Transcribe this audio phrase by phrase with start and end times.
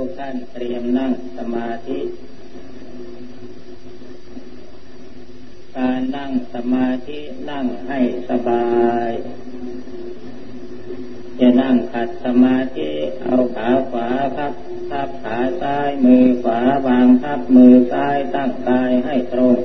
[0.00, 2.00] ทุกท่านเตรียมนั่งสมาธิ
[5.76, 7.18] การนั่งสมาธิ
[7.50, 8.00] นั่งให้
[8.30, 8.68] สบา
[9.08, 9.10] ย
[11.40, 12.90] จะนั่งขัดสมาธิ
[13.22, 14.52] เอาขาขวาครับ
[14.90, 19.58] ทับขาซ้ายมือขวาวางทับมือซ้ายตั้งกายให้ตรง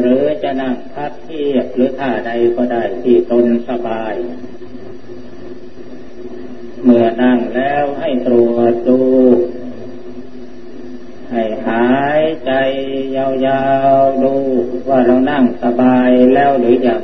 [0.00, 4.14] หรือจะนั่งพับเทียบหรือท่าใดก็ได้ที่ตนสบาย
[6.84, 9.00] เมื่อนั่งแล้วให้ตรวจดู
[11.30, 11.88] ให้หา
[12.20, 12.52] ยใจ
[13.16, 13.64] ยา
[13.96, 14.34] วๆดู
[14.88, 17.02] ว่าเรานั่งสบายแล้วหรือยัง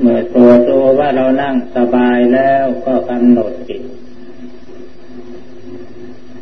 [0.00, 3.82] เมื่อตรวจดูว่าเรานั่งสบายแล้วก็กำหนดจิต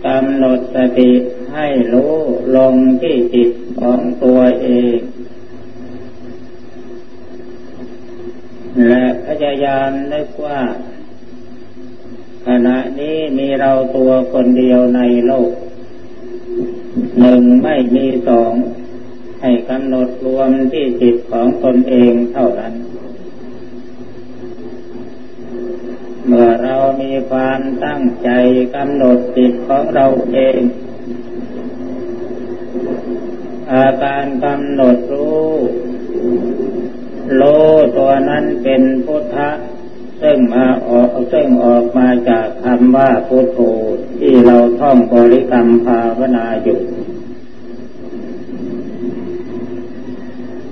[0.07, 1.13] กำหนดสติ
[1.55, 2.15] ให้รู้
[2.57, 4.99] ลงที่จิตของตัวเอง
[8.85, 10.61] และพยายามนึกว่า
[12.47, 15.51] ขณะนี้มีเราตัวคนเดียวในโลก
[17.21, 18.53] หนึ่งไม่มีสอง
[19.41, 22.75] ให้กำหนดรวมที่จิตของตนเองเท่านั้น
[26.27, 28.29] เมื่อเรามีความตั้งใจ
[28.75, 30.61] กำหนดจิตของเราเอง
[33.73, 35.51] อาการกำหนดรู้
[37.35, 37.43] โล
[37.97, 39.51] ตัวนั้นเป็นพุทธะ
[40.23, 43.59] ซึ่งมาออกซึ่งออกมาจากคำว่าพุทโธ
[44.19, 46.81] ที่เราท่องบริกรรมภาวนาอยู่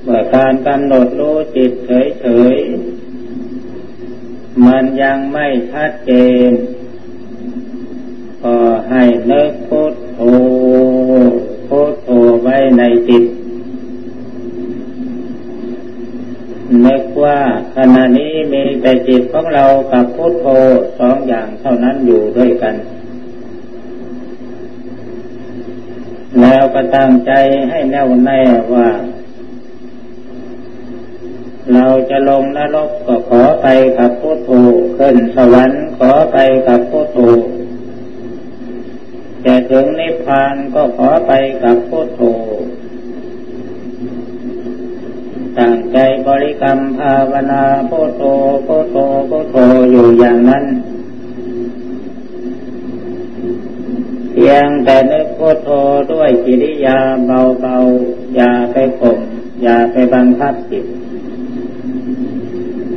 [0.02, 6.12] เมื่อการกำหนดรู้จิตเฉยๆมันยังไม่ชัดเจ
[6.48, 6.50] น
[8.44, 8.56] ก็
[8.90, 10.20] ให้เลิกพุทโธ
[11.68, 12.08] พุทโธ
[12.42, 13.24] ไว้ในจิต
[16.86, 17.40] นึกว่า
[17.76, 20.46] ขณะนี้มีแต่จิตของเรากับพุทโธ
[20.98, 22.74] สองอย่างเท่านั้นอยู่ด้วยกัน
[26.40, 27.32] แล้วก็ตั้งใจ
[27.68, 28.40] ให้แน่วแน่
[28.74, 28.88] ว่า
[31.74, 33.66] เราจะลงนรกก็ขอไป
[33.98, 34.50] กับพุทโธ
[34.98, 37.18] ขึ้นสวรรค์ขอไปกับพุทโธ
[39.44, 41.32] จะถึงนิพพานก็ขอไป
[41.64, 42.20] กับพุทโธ
[45.58, 48.22] ตั้งใจบริกรรมภาวนาโพโต
[48.64, 49.56] โพโตโพโต
[49.90, 50.64] อยู่อย่างนั้น
[54.32, 55.70] เพียงแต่นึกโพโต
[56.12, 59.18] ด้วยกิริยาเบาๆ อย่าไปข่ม
[59.62, 60.84] อย่าไปบังคับจิต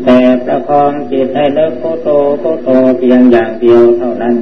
[0.04, 4.36] แต่ประคองจิตให้เนึกโพโตโพโตเพียงอย่างเดียวเท่านั้น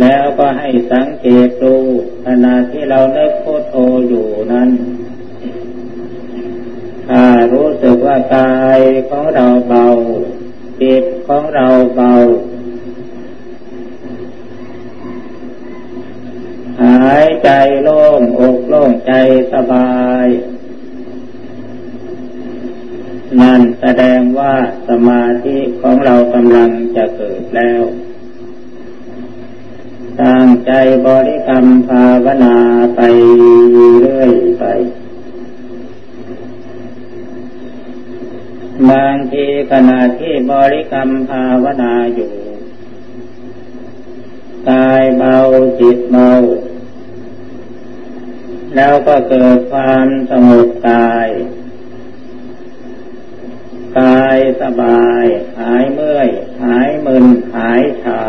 [0.00, 1.74] แล้วก็ให้สังเกตดู
[2.26, 3.74] ขณะที่เราเลิกโคโท
[4.08, 4.70] อยู่นั้น
[7.08, 9.86] ถ้ารู้สึกว่ากายของเราเบา
[10.80, 12.12] จิตของเราเบา
[16.82, 17.50] หายใจ
[17.82, 19.12] โล่งอกโล่งใจ
[19.52, 19.92] สบา
[20.24, 20.26] ย
[23.40, 24.54] นั่นแสดงว่า
[24.88, 27.82] สมาธิของเรากำลังจะเกิดแล้ว
[30.22, 30.72] ตั้งใจ
[31.06, 32.56] บริกรรมภาวนา
[32.96, 33.00] ไป
[34.00, 34.64] เรื่อยไป
[38.90, 42.32] บางทีขณะที่บริกรรมภาวนาอยู่
[44.70, 45.36] กายเบา
[45.80, 46.32] จิตเบา
[48.76, 51.28] แล้วก็เกิดความสงบกาย
[54.00, 55.24] กายสบาย
[55.58, 56.28] หายเมื่อย
[56.62, 58.22] หายมึน หายชา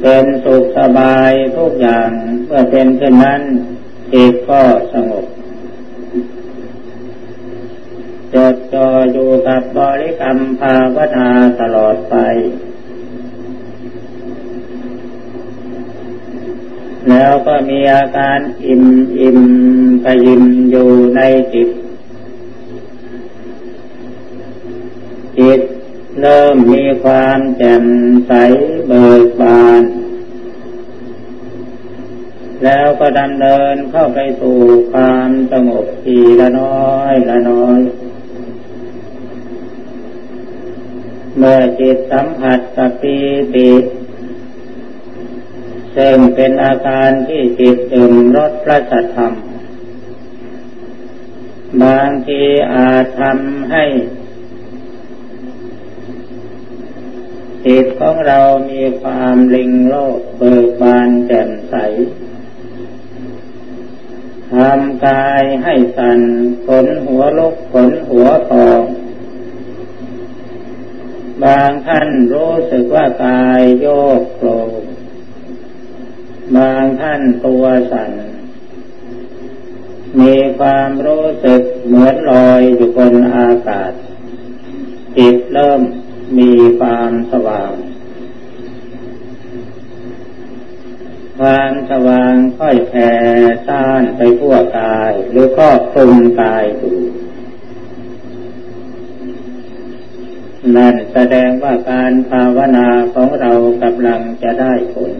[0.00, 2.10] เป็นสุขสบายทุกอย่าง
[2.46, 3.42] เมื่อเป็นเช่นนั้น
[4.12, 4.62] จิตก็
[4.92, 5.26] สงบ
[8.34, 11.28] จดจ่ออยู่กับบริกรรมภาวนา
[11.60, 12.16] ตลอดไป
[17.10, 18.84] แล้วก็มีอาการอิ่ม
[19.20, 19.40] อิ่ม
[20.04, 21.20] กยิมอยู่ใน
[21.54, 21.68] จิต
[25.38, 25.60] จิต
[26.20, 27.84] เริ่มมีความแจ่ม
[28.26, 28.32] ใส
[28.86, 29.82] เบิกบาน
[32.64, 34.58] แล้วก็ดำเนินเข้าไปสู่
[34.92, 37.80] ความสงบทีละน้อยละน้อย
[41.36, 43.16] เมื่อจิตสัมผัสกับปี
[43.54, 43.70] ติ
[45.96, 49.32] ซึ่งเป็นอาการที่จิตตื่นรสพระสัทธรรม
[51.82, 52.42] บางที
[52.74, 53.84] อาจทำให้
[57.66, 58.40] จิตของเรา
[58.70, 61.74] มีความลิงโลกเบิกบานแจ่มใส
[64.52, 66.20] ทำกายให้สัน่น
[66.66, 68.82] ขนหัวลุกขนหัวพอง
[71.44, 73.86] บางท่านรู้สึกว่ากายโย
[74.18, 74.70] กโครก
[76.56, 78.12] บางท่านตัวสั่น
[80.20, 83.92] มีความรู้สึกเหมือนลอยอยู่บนอากาศ
[85.16, 85.82] จิตเริ่ม
[86.38, 87.72] มีความสว่าง
[91.38, 93.10] ความสว่างค่อยแผ่
[93.66, 96.92] ซ่านไปทั่วกาย หรือครอบคลุมกายดู
[100.76, 103.52] นั่นแสดงว่าการภาวนาของเรา
[103.82, 105.12] กำลังจะได้ผล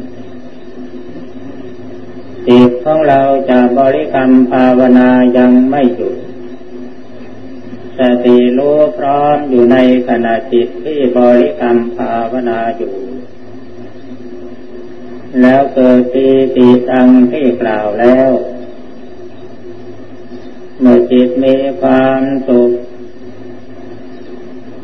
[2.48, 3.20] จิตของเรา
[3.50, 6.16] จะบริกรรมภาวนายังไม่หยุด
[7.98, 9.76] สติรู้พร้อมอยู่ใน
[10.08, 12.94] ขณะจิตที่บริกรรมภาวนาอยู่
[15.42, 16.26] แล้วเกิดปี
[16.56, 18.30] ติตังที่กล่าวแล้ว
[20.80, 22.70] เมื่อจิตมีความสุข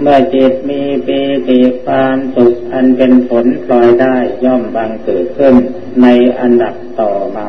[0.00, 5.55] เมื่อจิตมีปีติความสุขอันเป็นผลปล่อยได้ย่อมบังเกิดขึ้น
[6.03, 6.06] ใน
[6.41, 7.49] อันดับต่อมา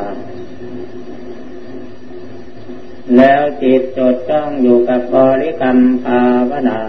[3.17, 6.79] แล้วจิตจดจ้องอยู่กับบริกรรมภาวนา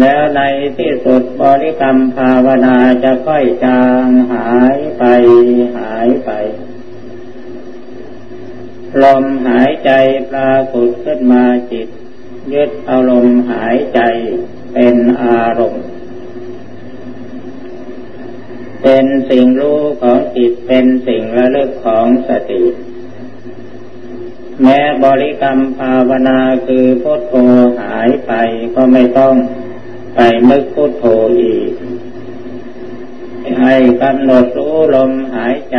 [0.00, 0.40] แล้วใน
[0.78, 5.04] ที่สุดบริกรรมภาวนาจะค่อยจางหายไป
[5.76, 6.30] หายไป
[9.02, 9.90] ลมหายใจ
[10.30, 11.88] ปรากฏขึ้นมาจิต
[12.52, 14.00] ยึดอาลมณ์หายใจ
[14.72, 15.84] เป็นอารมณ์
[18.82, 22.62] เป็นสิ่งรู้ของจิตเป็นสิ่งระลึกของสติ
[24.62, 27.34] แม้บริกรรมภาวนาคือพุทโธ
[27.80, 28.32] หายไป
[28.74, 29.34] ก็ไม่ต้อง
[30.16, 30.20] ไป
[30.50, 31.04] นึกพุทโธ
[31.40, 31.70] อีก
[33.60, 35.78] ให้กำหนดรู้ลมหายใจ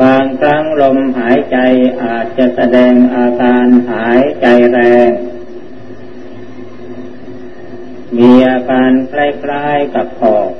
[0.00, 1.58] บางครั้งลมหายใจ
[2.02, 4.78] อาจจะแสดงอาการหายใจแร
[5.08, 5.10] ง
[8.16, 9.14] มีอาการค
[9.50, 10.50] ล้ายๆกับหอบ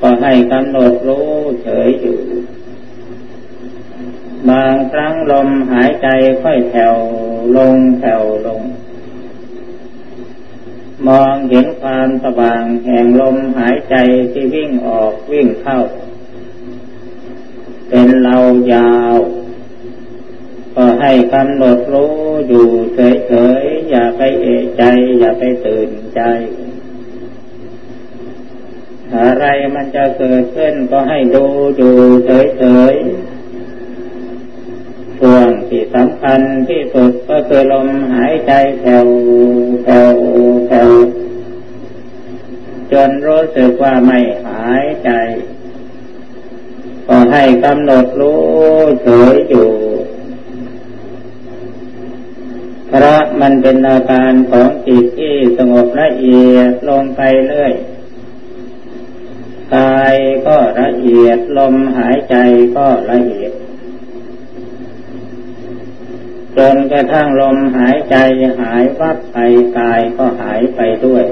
[0.00, 1.30] ก็ให้กำหนดรู้
[1.62, 2.20] เฉยอยู่
[4.48, 6.08] บางครั้งลมหายใจ
[6.42, 6.96] ค่อยแผ่ว
[7.56, 8.62] ลงแผ่วลง
[11.06, 13.96] มองเห็นความสว่างแห่งลมหายใจ
[14.32, 15.78] ที่วิ่งออกวิ่งเข้า
[17.88, 18.36] เป็นเรา
[18.72, 19.16] ยาว
[20.74, 22.14] ก็ให้กำหนดรู้
[22.48, 24.82] อยู่เฉยๆ อย่าไปเอะใจ
[25.20, 26.20] อย่าไปตื่นใจ
[29.16, 29.44] อะไร
[29.74, 31.44] มันจะเกิดขึ้นก็ให้ดู
[31.76, 31.94] อยู่
[32.26, 33.37] เฉยๆ
[35.68, 39.06] ที่สำคัญที่สุดก็คือลมหายใจแผ่ว
[39.82, 40.12] แผ่ว
[40.66, 40.90] แผ่ว
[42.92, 45.10] จนรู้สึกว่าไม่หายใจ
[47.06, 48.42] ก็ให้กำหนดรู้
[49.02, 49.70] เฉยอยู่
[52.88, 57.72] เพราะมันเป็นอาการของจิตที่สงบละเอียดลงไปเรื่อย
[59.74, 60.16] กาย
[60.46, 62.36] ก็ละเอียดลมหายใจ
[62.76, 63.52] ก็ละเอียด
[66.58, 68.16] จนกระทั่งลมหายใจ
[68.60, 69.36] หายวับไป
[69.78, 71.24] กายก็หายไปด้วย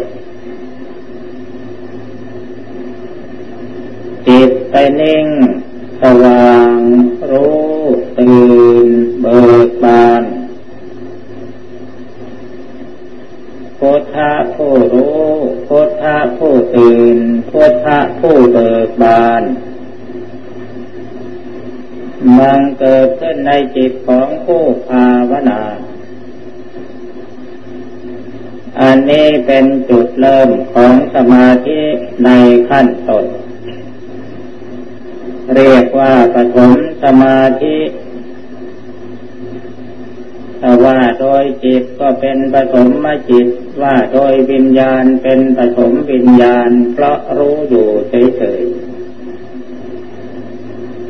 [4.27, 5.27] จิตไปนิ่ง
[6.03, 6.77] สว่าง
[7.31, 7.67] รู้
[8.19, 8.45] ตื่
[8.87, 8.89] น
[9.21, 10.23] เบิกบาน
[13.79, 15.27] พุทธะผู้รู้
[15.69, 17.19] พุทธะผู้ตื่น
[17.51, 19.43] พุทธะผู้เบิกบาน
[22.39, 25.61] มันเกิดขึ้นในจิตของผู้ภาวนา
[28.81, 31.81] อันนี้เป็นจุดเริ่มของสมาธิ
[32.25, 32.31] ใน
[32.69, 33.27] ขั้นต้น
[35.55, 36.73] เรียกว่าปฐม
[37.05, 37.79] สมาธิ
[40.85, 43.47] ว่าโดยจิตก็เป็นปฐมมจิต
[43.83, 48.86] ว่าโดยวิญญาณเป็นปฐมวิญญาณ เพราะรู้อยู่เฉยๆ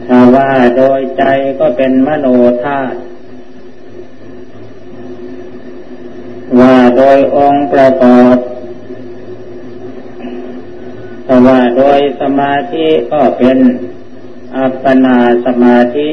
[0.08, 1.25] ถ้าว่าโดยใจ
[1.60, 2.26] ก็เป็นมโน
[2.64, 2.98] ธาตุ
[6.60, 8.36] ว่าโดยองค์ประกอบ
[11.26, 13.58] ถ้าว่าโดยสมาธิก็เป็น
[14.56, 16.08] อัปปนาสมาธิ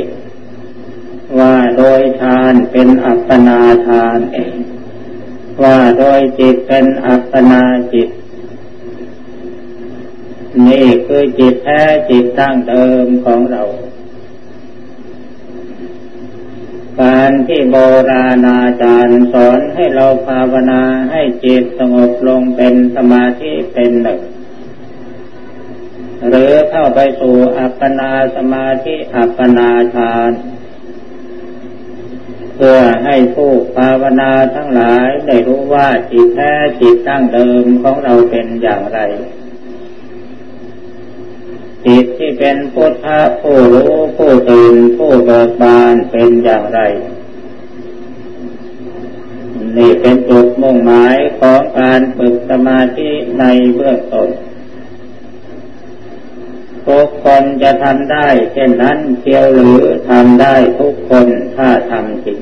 [1.39, 4.19] ว่าโดยฌานเป็นอัปปนาฌาน
[5.63, 8.09] ว่าโดยจิตเป็นอัปปนาจิต
[10.67, 13.63] นี่คือจิตแท้จิตตั้งเดิมของเรา
[17.01, 17.75] การที่โบ
[18.12, 20.81] ราณอาจารย์สอนให้เราภาวนา
[21.12, 24.21] ให้จิตสงบลงเป็นสมาธิเป็นหนึ่ง
[26.29, 30.31] หรือเข้าไปสู่อัปปนาสมาธิอัปปนาฌาน
[32.55, 39.00] เพื่อให้ผู้ภาวนาทั้งหลายได้รู้ว่าจิตแท้จิตตั้งเดิมของเราเป็นอย่างไร
[41.86, 46.80] จิตที่เป็นพุทธะผู้รู้ผู้ตื่นผู้เบิกบานเป็นอย่างไร
[49.78, 53.10] นี่เป็นจุดมุ่งหมายของการฝึกสมาธิ
[53.40, 53.44] ใน
[53.75, 54.30] เบื้องต้น
[56.88, 62.40] ทุกคนจะทำได้ เช่นนั้นเที่ยวหรือทำได้ทุกคนถ้าทำจริง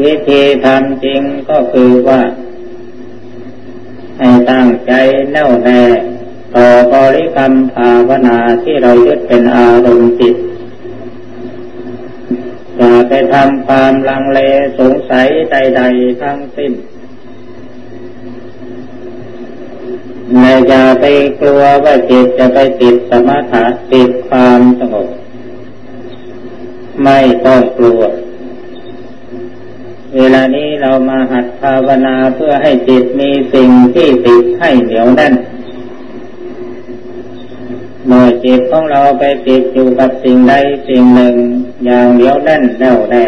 [0.00, 2.20] วิธีทำจริงก็คือว่า
[4.50, 4.92] ตั้งใจ
[5.32, 5.82] แน่วแน่
[6.54, 10.36] ต่อบริกรรมภาวนาที่เรายึดเป็นอารมณ์จิต
[12.76, 14.40] อย่าไปทำความลังเล
[14.78, 16.72] สงสัยใด ๆ ทั้งสิ้น
[20.38, 21.04] ไม่อย่าไป
[21.40, 25.08] กลัวว่าจิตจะไปติดสมถะติดความสงบ
[27.04, 28.02] ไม่ต้องกลัว
[30.14, 35.34] เวลานี้เรามาหัดภาวนาเพื่อให้จิตมีสิ่งที่ติดให้เหนียวแน่น
[38.06, 40.54] เมื่อจิตของเราไปติดอยู่กับสิ่งใด
[40.88, 41.34] สิ่งหนึ่ง
[41.84, 43.24] อย่างเหนียวแน่นแน่วแน่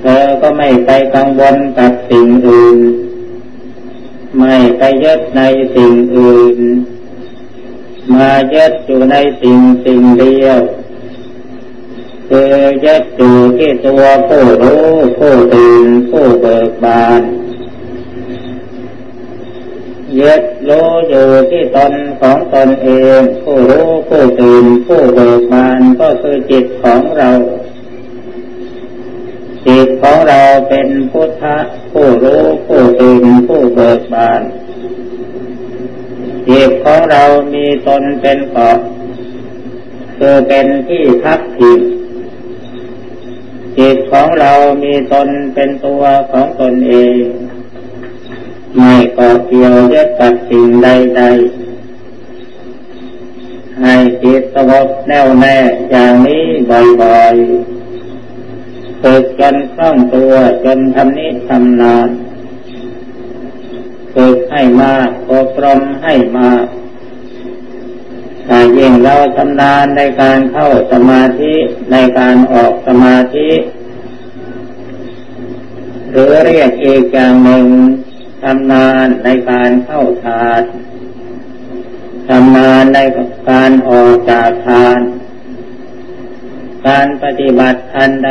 [0.00, 2.78] เธอก็ไม่ไปกังวลกับสิ่งอื่น
[4.38, 5.40] ไม่ไปยึดใน
[5.74, 6.58] สิ่งอื่น
[8.14, 10.60] มายึดอยู่ในสิ่งสิ่งเดียว
[12.28, 12.52] คือ
[12.84, 14.86] ยึดอยู่ที่ตัวผู้รู้
[15.18, 17.22] ผู้ตื่นผู้เบิกบาน
[20.20, 22.88] ยึดรู้อยู่ที่ตนของตนเอ
[23.20, 27.30] ง ผู้รู้ผู้ตื่นผู้เบิกบานก็คือจิตของเรา
[29.66, 31.56] จิตของเราเป็นพุทธะ
[31.92, 34.40] ผู้รู้ผู้ตื่นผู้เบิกบาน
[36.48, 38.78] จิตของเรามีตนเป็นเกาะ
[40.18, 41.80] คือเป็นที่ทักพิง
[43.78, 44.52] จิตของเรา
[44.84, 47.22] มีตนเป็นตัวของตนเอง
[48.76, 55.56] ไม่เกาะเกี่ยวยึดกับสิ่งใดๆ ให้จิตสงบแน่วแน่
[55.90, 60.32] อย่างนี้บ่อยๆฝึกจนคล่องตัว
[60.64, 62.08] จนทำนิทำนาน
[64.14, 66.64] ฝึกให้มากอบรมให้มาก
[68.48, 71.54] ถ้ายิ่งเราชำนาญในการเข้าสมาธิ
[71.92, 73.50] ในการออกสมาธิ
[76.10, 77.66] หรือเรียกอีกอย่างหนึ่ง
[78.42, 80.62] ชำนาญในการเข้าฌาน
[82.28, 82.98] ชำนาญใน
[83.50, 85.00] การออกจากฌาน
[86.86, 88.30] การปฏิบัติอันใด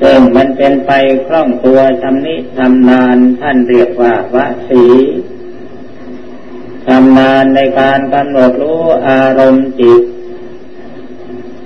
[0.00, 0.92] ซึ่งมันเป็นไป
[1.26, 4.36] คล่องตัวชำนิชำนาญท่านเรียกว่าว
[4.68, 4.84] สี
[6.86, 10.02] ชำนาญในการกำหนดรู้อารมณ์จิต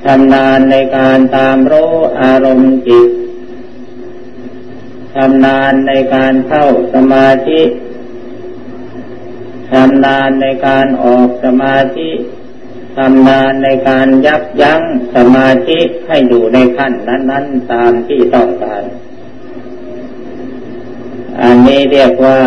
[0.04, 3.08] ชำนาญในการตามรู้อารมณ์จิต
[5.14, 7.62] ชำนาญในการเข้าสมาธิ
[9.70, 12.10] ชำนาญในการออกสมาธิ
[12.98, 14.82] ทำงานในการยับยั้ง
[15.16, 18.82] สมาธิให้อยู่ในขั้นนั้น ๆ ตามที่ต้องการ
[21.42, 22.38] อันนี้เรียกว่า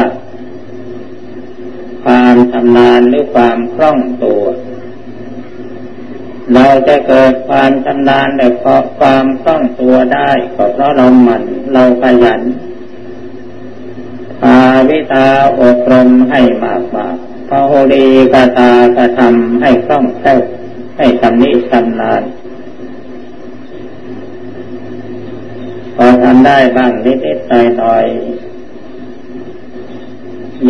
[2.31, 4.43] ความชำนาญหรือความคล่องตัว
[6.53, 12.41] เราจะเกิดความชำนาญแต่พราะความคล่องตัวได้ก็เพราะเราหมั่นเราขยัน
[14.41, 14.57] ภา
[14.89, 15.27] วิตา
[15.61, 17.15] อบรมให้มากมาก
[17.49, 20.39] พระโหรีกาตากระทำให้คล่องแคล่ว
[20.97, 22.23] ให้ทำนิทำนาน
[25.95, 28.40] พอทำได้บ้างนิดๆหน่อยๆ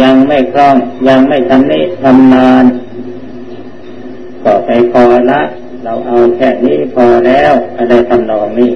[0.02, 0.76] ยังไม่คล่อง
[1.08, 2.66] ยังไม่ทำนิทำนาน
[4.44, 5.42] ก็ไปพอละ
[5.84, 8.72] เราเอาแค่นี้พอแล้ว อะไรทำนองนี้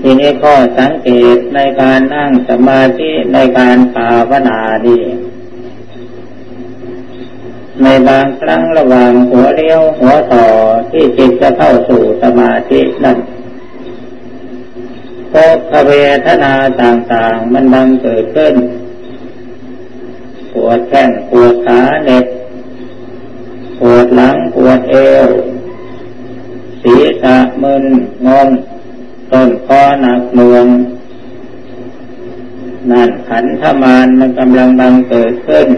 [0.00, 5.02] ทีนี้ข้อสังเกตในการนั่งสมาธิในการภาวนานี่
[7.82, 10.46] ในบางครั้งระหว่างหัวเลี้ยวหัวต่อ
[10.90, 13.18] ที่จิตจะเข้าสู่สมาธินั้น
[15.32, 15.34] ภ
[15.70, 15.92] พเว
[16.26, 18.54] ทนาต่างๆ มันบังเกิดขึ้น
[20.52, 22.26] ปวดแข้งปวดขาเน็บ
[23.80, 25.28] ปวดหลังปวดเอว
[26.82, 27.84] ศีรษะมึน
[28.26, 28.48] งง
[29.32, 30.66] ต้นคอหนักหน่วง
[32.90, 35.68] นั่นขันธมานมันกำลังบังเกิดขึ้น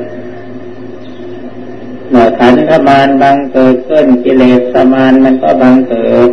[2.10, 6.30] เมื่อขันธมานบังเกิดขึ้นกิเลสสมานมันก็บังเกิด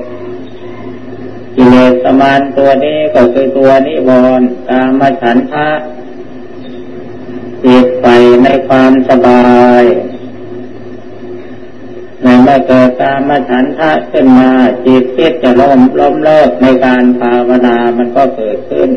[1.55, 4.09] กิเลสมานตัวนี้ก็คือตัวนิว
[4.39, 5.69] รณ์กามฉันทะ
[7.63, 8.07] จิตไป
[8.43, 9.83] ในความสบาย
[12.23, 14.51] ในเมื่อเกิดตามมาฉันทะขึ้นมา
[14.85, 18.89] จิตคิดจะล้มล้มเลิกในการภาวนามันก็เกิดขึ้น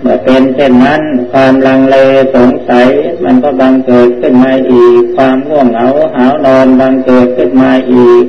[0.00, 1.96] เมื่อเป็นเช่นนั้นความลังเล
[2.34, 2.88] สงสัย
[3.24, 8.24] มันก็บังเกิดขึ้นมาอีก ความง่วงเหงาหาวนอนบังเกิดขึ้นมาอีก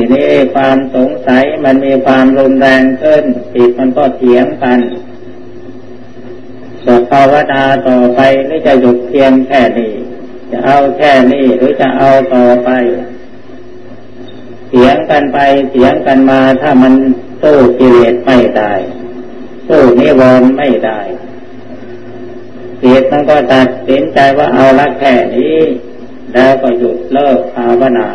[0.00, 3.24] ทีนี้ความสงสัยมันมีความรุนแรงขึ้น
[3.54, 4.78] จิตมันก็เถียงกัน
[6.86, 9.92] จะภาวนาต่อไปหรือจะหยุดเพียงแค่นี้
[10.50, 12.70] จะเอาแค่นี้หรือจะเอาต่อไป
[14.68, 15.38] เสียงกันไป
[15.70, 16.94] เสียงกันมาถ้ามัน
[17.42, 18.72] สู้กิเลสไม่ได้
[19.68, 21.00] สู้นิวรณ์ไม่ได้
[22.78, 25.56] เสียมันก็ตัดสินใจว่าเอาละแค่นี้
[26.32, 28.08] แล้วก็หยุดเลิกภาวนา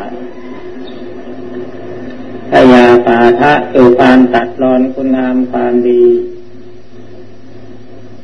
[2.53, 6.05] พยาปาทะคือความตัดรอนคุณงามความดี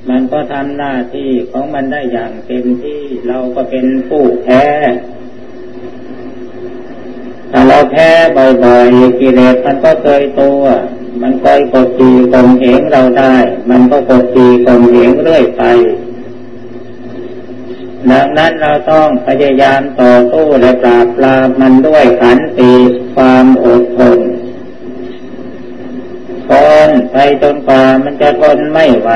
[0.10, 4.66] มันก็ทำหน้าที่ของมันได้อย่างเต็มที่เราก็เป็นผู้แพ้
[7.52, 10.62] ถ้าเราแพ้บ่อยๆกิเลสมันก็เคยตัว
[11.22, 13.36] มันคอยกดจีกลมเหงเราได้
[13.70, 15.64] มันก็กดจีกลมเหงเรื่อยไป
[18.08, 22.74] ดังนั้นเราต้องพยายามต่อสู้และปราบปรามมันด้วยขันติ
[23.16, 24.20] ความอดทน
[26.50, 26.52] ท
[26.88, 29.12] นไปจนกว่ามันจะทนไม่ไหว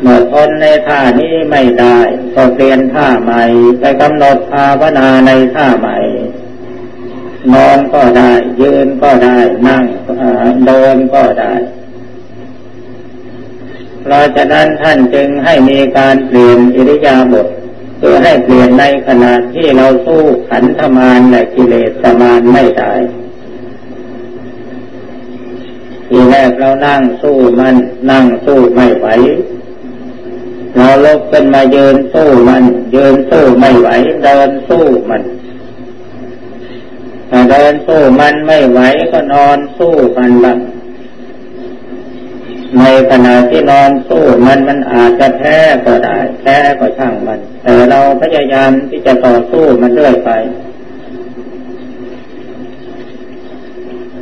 [0.00, 1.98] เมื่อทนในท่านี้ไม่ได้
[2.34, 3.42] ก็เปลี่ยนท่าใหม่
[3.80, 5.98] ไปกำหนดภาวนาในท่าใหม่
[7.54, 9.84] นอนก็ได้ ยืนก็ได้ นั่ง
[10.66, 11.52] เดินก็ได้
[14.02, 17.46] เพราะฉะนั้นท่านจึงให้มีการเปลี่ยนอิริยาบถ
[17.98, 22.92] เพื่อให้เปลี่ยนในขณะที่เราสู้ขันธมารและกิเลสมารไม่ได้
[26.08, 27.76] ทีแรกเรานั่งสู้มัน
[28.10, 29.06] นั่งสู้ไม่ไหว
[30.76, 32.64] เราลุกขึ้นมายืนสู้มัน
[32.94, 33.88] ยืนสู้ไม่ไหว
[34.24, 35.22] เดินสู้มัน
[37.30, 38.80] ถ้าเดินสู้มันไม่ไหว
[39.12, 40.58] ก็นอนสู้มันบ้าง
[42.78, 50.30] ในขณะที่นอนสู้มันมันอาจจะแพ้ก็ได้แพ้ก็ช่างมัน แต่เราพยายามที่จะต่อสู้มันเรื่อยไป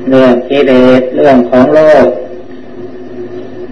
[0.08, 2.06] เรื่องกิเลสเรื่องของโลก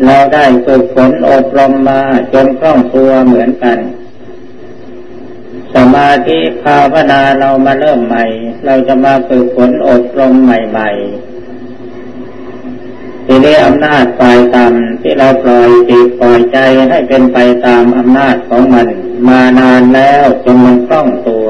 [0.04, 2.00] เราได้ฝึกฝนอบรมมา
[2.32, 3.78] จนคล่องตัวเหมือนกัน
[5.74, 8.24] สมาธิภาวนาเรามาเริ่มใหม่
[8.66, 11.25] เราจะมาฝึกฝนอบรมใหม่ ๆ
[13.26, 16.58] ทีนี้อำนาจฝ่ายต่ำที่เราปล่อยจิตปล่อยใจ
[16.90, 18.86] ให้เป็นไปตามอำนาจของมัน
[19.28, 21.48] มานานแล้วจนมันคล่องตัว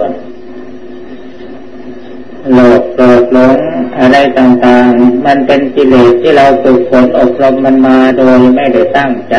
[2.53, 3.59] โลภโกรธหลง
[3.99, 9.37] อะไรต่างๆ มันเป็นกิเลสที่เราฝึกฝนอบรมมันมาโดยไม่ได้ตั้งใจ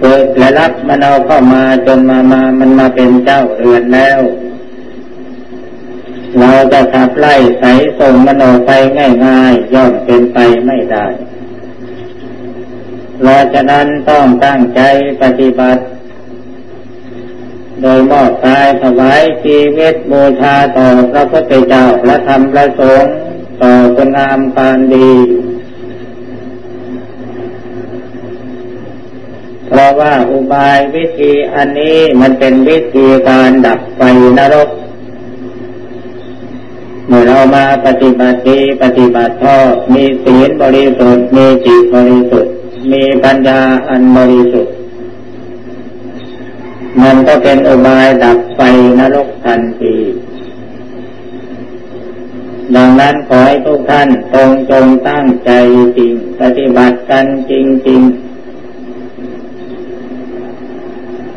[0.00, 4.20] ฝึกและรับมันเอาเข้ามาจนมามามันมาเป็นเจ้าเรือนแล้ว
[6.38, 7.64] เราจะขับไล่ใส
[7.98, 8.70] ส่งมันไป
[9.24, 11.06] ง่ายๆย่อมเป็นไปไม่ได้
[13.24, 14.80] เราจะนั้นต้องตั้งใจ
[15.22, 15.82] ปฏิบัติ
[17.82, 23.12] โดยมอบกายถวายชีวิตบูชาต่อพระพุทธเจ้าและธรรมและสงฆ์
[23.62, 25.12] ต่อคุณงามการดี
[29.66, 34.00] เพราะว่าอุบายวิธีอันนี้มันเป็นวิธีการดับไฟ
[34.38, 34.68] นรก
[37.10, 39.56] เมื่อเรามาปฏิบัติดีปฏิบัติพ่อ
[39.94, 42.52] มีศีลบริสุทธิ์มีจิตบริสุทธิ์
[42.92, 44.74] มีปัญญาอันบริสุทธิ์
[47.02, 48.60] มันก็เป็นอุบายดับไฟ
[48.98, 49.96] นรกทันที
[52.76, 55.50] ดังนั้นขอให้ทุกท่านตรงจงตั้งใจ
[55.96, 58.00] จริง ปฏิบัติกันจริงจริง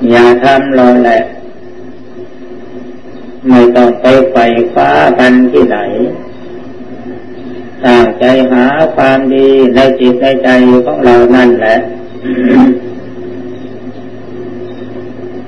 [0.09, 1.21] อย่าทำรอแหละ
[3.49, 4.37] ไม่ต้องไปไฟ
[4.75, 5.77] ฟ้ากันที่ไหน
[7.83, 10.49] ตั้งใจหาความดีในจิตในใจ
[10.85, 11.77] ของเรานั่นแหละ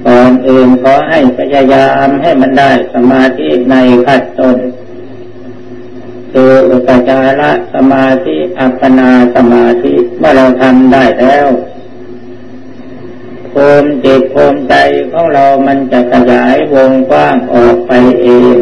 [0.05, 4.58] ก่อนอื่นขอให้พยายามให้มันได้สมาธิในขั้นต้น
[6.31, 11.47] คืออุปจาระสมาธิอัปปนาสมาธิเมื่อเราทำได้แล้ว
[13.55, 14.75] ภูมิจิตภูมิใจ
[15.11, 17.91] ของเรามันจะขยายวงกว้างออกไป
[18.21, 18.55] เอง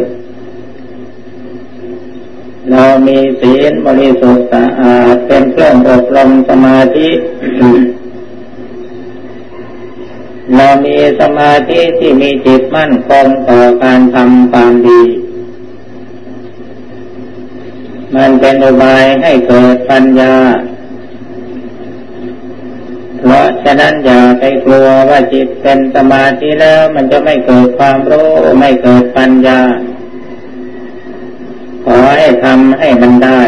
[2.70, 7.10] เรามีศีลบริสุทธิ์สะอาดเป็นเครื่องอบรมสมาธิ
[10.56, 15.02] เรามีสมาธิที่มีจิตมั่นคงต่อการทำความดี
[18.14, 20.34] มันเป็นอุบายให้เกิดปัญญา
[20.73, 28.28] เพราะฉะนั้นอย่าไปกลัวว่าจิตเป็นสมาธิแล้วมันจะไม่เกิดความรู้
[28.60, 29.60] ไม่เกิดปัญญา
[31.84, 33.40] ขอให้ทำให้มันได้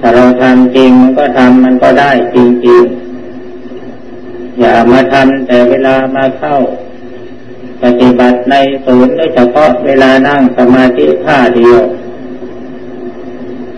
[0.00, 6.56] ถ้าเราทำจริงมันก็ทำมันก็ได้จริงๆ อย่ามาทำแต่เวลามาเข้า
[7.82, 11.80] ปฏิบัติในศูนย์โดยเฉพาะเวลานั่งสมาธิท่าเดียว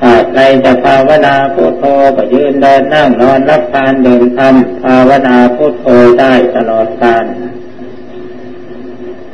[0.00, 1.84] ถ้าใครจะภาวนาพุทโธ
[2.16, 5.86] ก็ยืนเดินนั่งนอนรับทานเดินทำภาวนาพุทโธ
[6.20, 7.24] ได้ตลอดกาล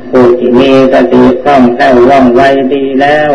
[0.09, 2.41] ผู้ที่มีสติคล่องแคล่วว่องไว
[2.73, 3.31] ดีแล้ว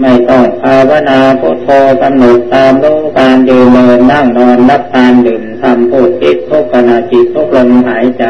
[0.00, 1.68] ไม่ต้องภาวนาพุทโธ
[2.02, 8.24] กำหนดตามรู้การเดินเดินนั่งนอนรับทานดื่มทำพูดคิดทุกขณะจิตทุกลมหายใจ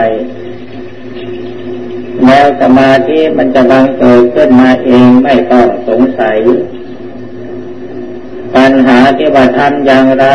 [2.26, 6.38] แล้วสมาธิมันจะบังเกิดขึ้นมาเองไม่ต้องสงสัย
[8.54, 10.26] ปัญหาที่ว่าทำอย่างไร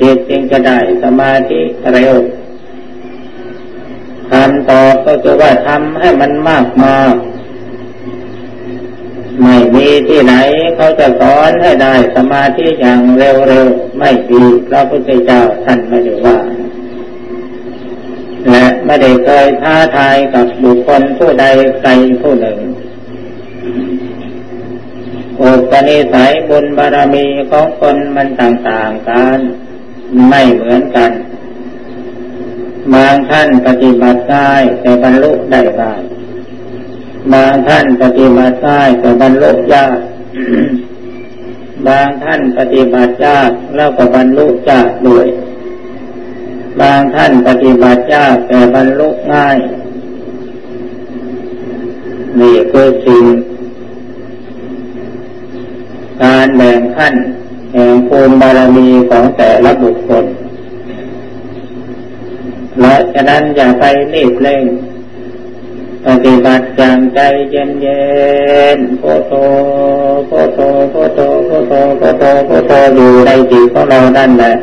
[0.00, 1.60] จิตจึงจะได้สมาธิ
[1.92, 2.16] เร็ว
[4.30, 7.14] คำตอบก็คือว่าทำให้มันมากมาก
[9.42, 10.34] ไม่มีที่ไหน
[10.76, 16.38] เขาจะสอนให้ได้สมาธิอย่างเร็วๆไม่มีพระพุทธเจ้าท่านไม่ได้ว่า
[18.50, 21.44] และไม่ได้เคยท้าทายกับบุคคลผู้ใด
[21.80, 21.90] ใคร
[22.22, 22.58] ผู้หนึ่ง
[25.42, 29.38] อุปนิสัยบุญบารมีของคนมันต่างๆกัน
[30.28, 31.12] ไม่เหมือนกัน
[32.94, 36.00] บางท่านปฏิบัติได้แต่บรรลุได้บ้าง
[37.32, 39.98] บางท่านปฏิบัติได้แต่บรรลุยาก
[41.88, 45.26] บางท่านปฏิบัติยากแล้วก็บรรลุยากด้วย
[46.80, 49.58] บางท่านปฏิบัติยากแต่บรรลุง่าย
[52.40, 53.24] นี่คือสิ่ง
[56.24, 57.14] การแบ่งขั้น
[57.72, 60.24] แห่งภูมิบารมีของแต่ละบุคคล
[62.80, 64.64] และฉะนั้นอย่าไปรีบเร่ง
[66.06, 68.04] ปฏิบัติอย่างใจเย็นเย็
[68.76, 69.32] นโพโต
[70.26, 74.54] โพโตโพโตโพโตโพโตโพโตอยู่ในจิตของเรานั่นแหละ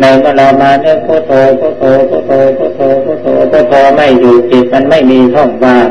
[0.00, 5.88] ในเมื่อเรามาเนี่ยโพโตโพโตโพโตโพโตโพโตโพโตไม่อยู่จิตมันไม่มีช่องว่าง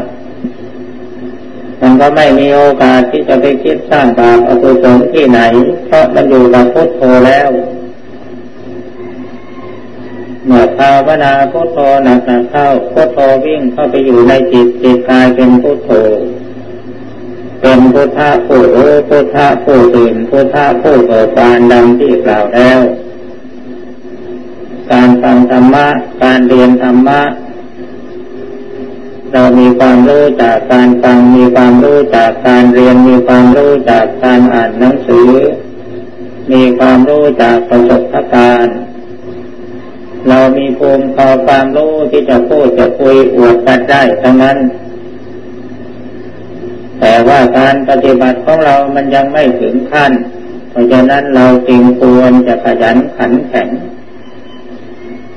[1.87, 5.39] มันก็ไม่มีโอกาสที่จะไปคิดสร้างบาปอกุศลที่ไหน
[5.87, 7.49] เพราะมันอยู่กับพุทโธแล้ว
[10.45, 15.89] เมื่อภาวนาพุทโธหนักหนักเข้าพุทโธวิ่งเข้าไปอยู่ในจิตจิตกายเป็นพุทโธ
[17.61, 22.79] เป็นพุทธะผู้รู้พุทธะผู้ตื่นพุทธะผู้เปิดบานดังที่กล่าวแล้ว
[24.91, 25.87] การฟังธรรมะ
[26.23, 27.21] การเรียนธรรมะ
[29.33, 35.29] เรามีความรู้จากการฟังมีความรู้จากการเรียนมีความรู้จากการอ่านหนังสือ
[36.51, 38.77] มีความรู้จากประสบการณ์
[40.29, 44.57] เรามีภูมิพอความรู้ที่จะพูดจะคุยอวดกันได้ทั้งนั้น
[46.99, 50.11] แต่ว่าการปฏิบัติของเรามันยังไม่ถึงขั้น
[50.69, 53.69] เพราะฉะนั้นเราจึงควรจะขยันขันแข็ง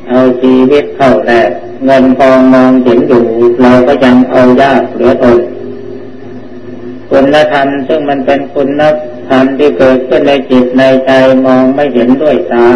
[0.09, 1.51] เอาชีวิตเข้าแลก
[1.84, 3.24] เงินทองมองเห็นอยู่
[3.60, 5.38] เราก็ยังเอายากเหลือตน
[7.10, 8.82] คุณธรรมซึ่งมันเป็นคุณ
[9.28, 11.10] ธรรมที่เกิดขึ้นในจิตในใจ
[11.46, 12.68] มองไม่เห็นด้วยตา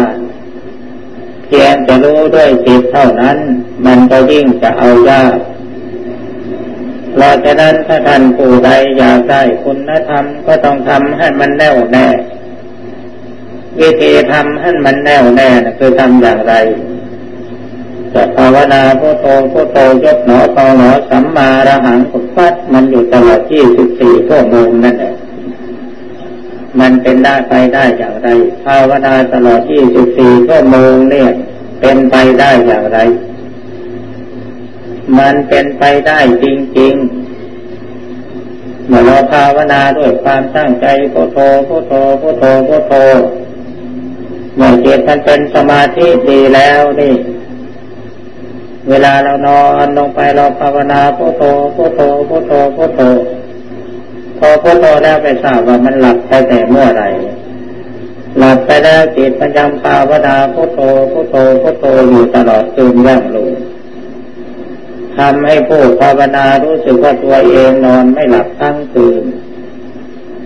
[1.47, 3.37] เพียงจะรู้ด้วยจิตเท่านั้น
[3.85, 5.37] มันก็ยิ่งจะเอายาก
[7.13, 12.07] เพราะฉะนั้นถ้าท่านผู้ใดอยากได้คุณธรรมก็ต้องทำให้มันแน่วแน่
[13.79, 16.53] วิธีทำให้มันแน่วแน่คือทำอย่างไร
[18.13, 25.13] จะภาวนาพุทโธพุทโธยกหนอตอหนอสัมมาระหังปุฟัดมันอยู่ตลอดที่สิบสี่ชั่วโมงนั่นแหละ
[26.79, 28.27] มันเป็นได้ไปได้อย่างไร
[28.65, 31.29] ภาวนาตลอดที่สิบสี่ชั่วโมงเนี่ย
[31.79, 32.99] เป็นไปได้อย่างไร
[35.19, 36.45] มันเป็นไปได้จ
[36.79, 42.93] ริงๆเมื่อเราภาวนาด้วยความตั้งใจพุทโธพุทโธพุทโธพุทโธ
[44.55, 47.13] เมื่อจิตมันเป็นสมาธิดีแล้วนี่
[48.89, 51.41] เวลาเรานอนลงไปเราภาวนาพุทโธ
[51.75, 53.01] พุทโธพุทโธพุทโธ
[54.39, 57.03] พอพุทโธแล้วไปทราบว่ามันหลับไปแต่เมื่อไร
[58.37, 60.79] หลับไปแล้วจิตมันยังภาวนาพุทโธ
[61.11, 63.49] พุทโธพุทโธอยู่ตลอดคืนย่างลง
[65.17, 69.23] ทำให้ผู้ภาวนารู้สึกว่าตัวเองนอนไม่หลับทั้งคืน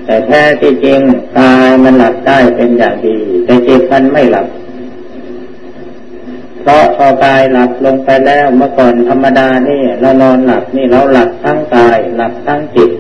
[0.05, 0.99] แต่แท้ที่จริง
[1.37, 4.47] กายมันหลับได้เป็นอย่างดี แต่จิตมันไม่หลับ
[6.67, 12.91] เพราะพอกายหลับลงไปแล้วเมื่อก่อนธรรมดานี่เรานอนหลับนี่เราหลับทั้งกายหลับทั้งจิต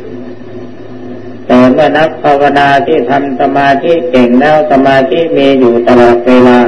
[1.47, 6.59] แต่เมื่อนักภาวนาที่ทำสมาธิเก่งแล้วสมาธิมีอยู่ตลอดเวลา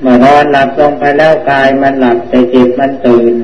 [0.00, 3.34] เมื่อนอนหลับลงไปแล้วกายมันหลับแต่จิตมันตื่น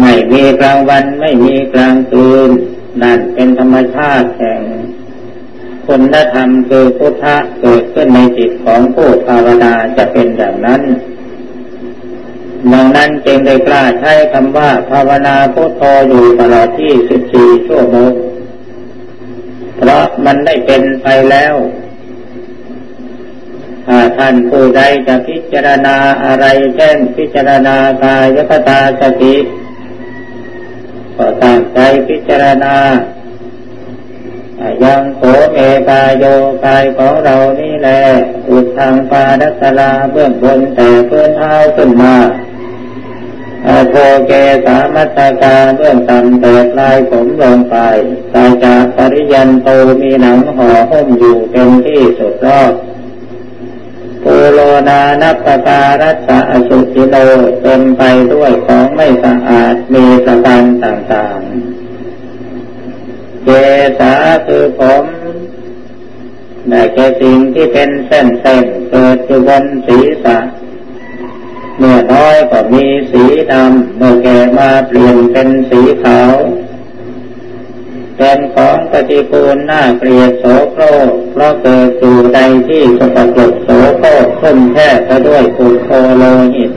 [0.00, 2.50] ไม่มีกลางวันไม่มีกลางคืน
[3.02, 4.62] นั่นเป็นธรรมชาติแห่ง
[5.92, 10.82] คุณธรรมคือพุทธะเกิดขึ้นในจิตของผู้ภาวนาจะเป็นอย่างนั้น
[12.72, 18.12] ดังนั้นจึงได้กล้าใช้คำว่าภาวนาพุทโธอยู่ตลอดที่สิบสี่ชั่วโมง
[19.76, 21.54] เพราะมันได้เป็นไปแล้ว
[23.86, 29.36] ถ้าท่านผู้ใดจะพิจารณาอะไรเช่นพิจารณากายคตาสติ
[31.16, 32.74] ก็ตั้งใจพิจารณา
[34.84, 35.20] ยังโข
[35.52, 35.56] เม
[35.88, 36.24] กายโย
[36.64, 38.00] กายของเรานี่แหละ
[38.48, 42.14] อุดทางปาดัสลาเบื้องบนแต่เพื่อนเท้าขึ้นมา
[43.90, 43.94] โพ
[44.26, 44.32] เก
[44.64, 47.76] สามัตกาเบื้องต่ำแต่ปลายผมลงไป
[48.34, 49.68] ตาจากปริยันโต
[50.00, 52.72] มีหนังห่อหุ้มอยู่เป็นที่สุดรอบ
[54.24, 57.16] ปูโลนานัปการัสสะอสุจิโล
[57.62, 61.79] เต็มไปด้วยของไม่สะอาดมีสะการต่างๆ
[63.52, 63.56] เจ
[64.00, 64.14] สา
[64.46, 65.04] คือผม
[66.68, 70.38] ได้แก่สิ่งที่เป็นเส้นเส้นเกิดอยู่บนศีรษะ
[71.78, 76.34] เมื่อน้อยก็มีสีดำเมื่อแก่มาเปลี่ยนเป็นสีขาว
[78.16, 80.82] เป็นของปฏิปูลหน้าเกลียดโสโคร
[81.32, 84.08] เพราะเกิดอยู่ใดที่สกปรกโสโคร
[84.40, 86.72] ขึ้นแท้ไปด้วยปุโคโลหิต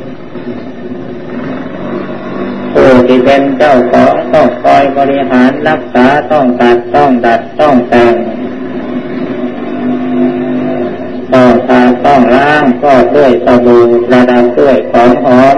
[2.74, 8.16] ผู้ที่ เป็นเจ้าของต้องคอยบริหารรักษาต้องตัดต้องดัดต้องแต่ง
[11.34, 13.84] ต้องทาต้องล้างก็ด้วยสบู่
[14.14, 15.58] ระดับด้วยของหอม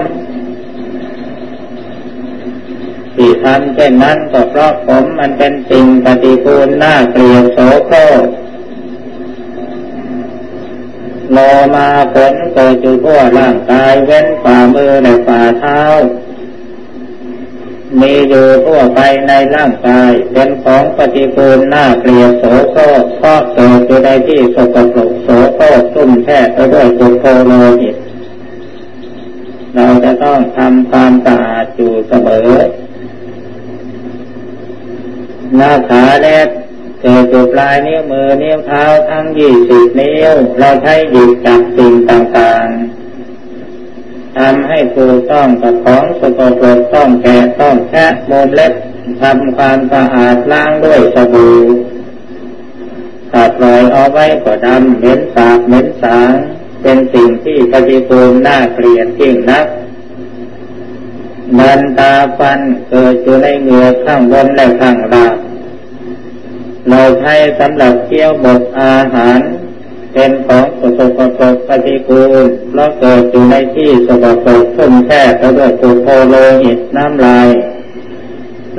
[3.14, 7.96] ที่ทำเช่นนั้นก็เพราะผมมันเป็นสิ่งปฏิกูลหน้าเกลียดโสโคร
[11.32, 11.38] โล
[11.74, 15.80] มาผลเกิดอยู่ทั่วร่างกายเว้นฝ่ามือและฝ่าเท้า
[18.00, 27.96] มีอยู่ทั่วไปในร่างกาย เป็นของปฏิปูลหน้าเกลียดโสโครกเพราะเกิดอยู่ในที่สกปรกโสโครกตุ้มแช่ไปด้วยจุโคโลหิต
[29.74, 32.48] เราจะต้องทำความสะอาดอยู่เสมอ
[35.56, 36.48] หน้าขาแรก
[37.00, 43.05] เกิดอยู่ปลายนิ้วมือนิ้วเท้าทั้งยี่สิบนิ้ว เราใช้หยิบจับสิ่งต่างๆ
[44.38, 48.72] ทำให้ถูกต้องกับของสกปรกต้องแกะต้องแคะโมมเล็บ
[49.22, 51.56] ทำความสะอาดล้างด้วยสบู่
[53.30, 56.32] ถ้าปล่อยเอาไว้ก็ดำเหม็นสาบเหม็นสาง
[56.82, 59.66] เป็นสิ่งที่ปฏิปูลน่าเกลียดจริงนัก
[61.58, 65.36] มันตาฟันเกิดอยู่ในเหงือข้างบนและข้างล่าง
[66.88, 69.40] เราใช้สำหรับเคี้ยวบดอาหาร
[70.18, 70.66] เป็นของ
[70.98, 77.48] สกปรกปฏิกูลเพราะเกิดอยู่ในที่สกปรกทุ่มแช่ไปด้วยปุโคโลหิตน้ำลาย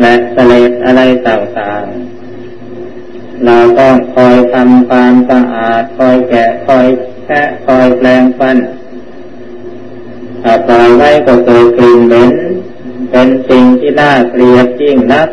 [0.02, 6.88] และเสลดอะไรต่างๆเราต้องคอยทำความสะอาดคอยแกะคอย
[7.26, 8.58] แคะคอยแปลงฟัน
[10.42, 12.34] ถ้าปล่อยไว้ก็เกิดกลิ่นเหม็น
[13.12, 15.30] เป็นสิ่งที่น่าเกลียดยิ่งนัก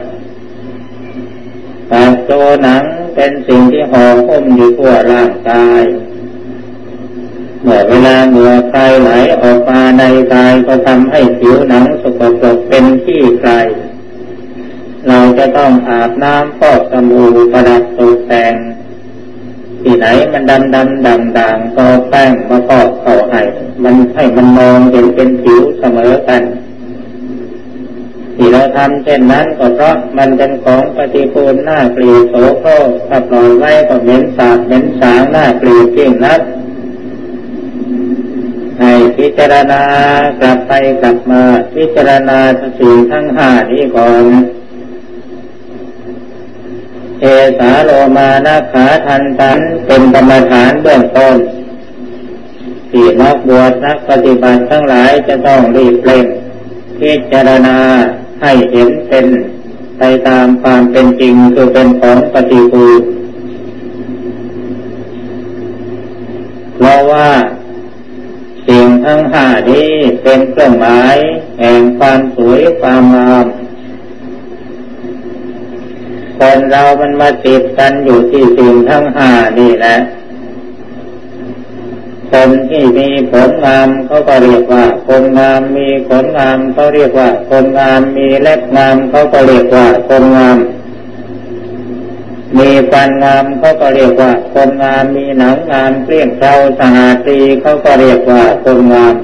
[1.90, 2.31] ปากโจ
[2.62, 5.83] หนังเป็นสิ่งที่ห่อหุ้มอยู่ทั่วร่างกาย
[7.62, 9.11] เมื่อเวลาเหงื่อใครไหล
[9.42, 10.03] ออกมาใน
[10.35, 13.51] กายก็ทำให้ผิวหนังสกปรกเป็นที่ใคร
[15.09, 18.55] เราจะต้องอาบน้ำฟอกสมูประดับตกแต่ง
[19.83, 23.42] ที่ไหนมันดำดำด่างด่างก็แป้งมาฟอกเข้าให้
[23.83, 26.42] มันให้มันมองเห็นเป็นผิวเสมอกัน
[28.37, 36.40] ที่เราทำเช่นนั้นก็เพราะมันเป็นของปฏิปูลหน้าเกลียดโสโครกถ้าปล่อยไว้ก็เหม็นสาบเหม็นสางหน้าเกลียดจริงนัก
[38.81, 39.83] ให้พิจารณา
[40.40, 41.42] กลับไปกลับมา
[41.75, 42.38] พิจารณา
[42.79, 44.25] สิ่งทั้งห้านี้ก่อน
[47.20, 47.25] เอ
[47.59, 51.37] สาโลมานาขาทันตันเป็นกรรมฐานเบื้องต้น
[52.90, 56.27] ที่นักบวชนักปฏิบัติทั้งหลายจะต้องรีบเร่ง
[56.99, 57.79] พิจารณา
[58.42, 59.27] ให้เห็นเป็น
[59.99, 62.87] ไปตามความเป็นจริงคือเป็นของปฏิปู
[66.77, 67.31] เพราะว่า
[68.68, 69.90] สิ่งทั้งห้านี้
[70.23, 71.16] เป็นเครื่องหมาย
[71.61, 73.47] แห่งความสวยความงาม
[76.38, 79.97] คนเรามันมาติดกันอยู่ที่สิ่งทั้งห้านี่แหละ
[82.33, 90.59] คนที่มีผลงามเขาก็เรียกว่า คนงามมีขนงามเขาเรียกว่า คนงามมีเล็บงามเขาก็เรียกว่า คนงาม
[92.59, 99.15] มีฟันงามเขาก็เรียกว่า คนงามมีหนังงามเปลี่ยงเจ้าสหาตีเขาก็เรียกว่า คนงาม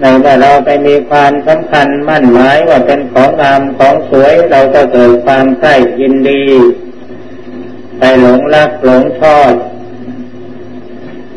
[0.00, 6.44] ในเมื่อเราไปมีความสำคัญมั่นหมายว่าเป็นของงามของสวยเราก็เกิดความใกล้ยินดี
[7.98, 9.52] ไปหลงรักหลงชอบ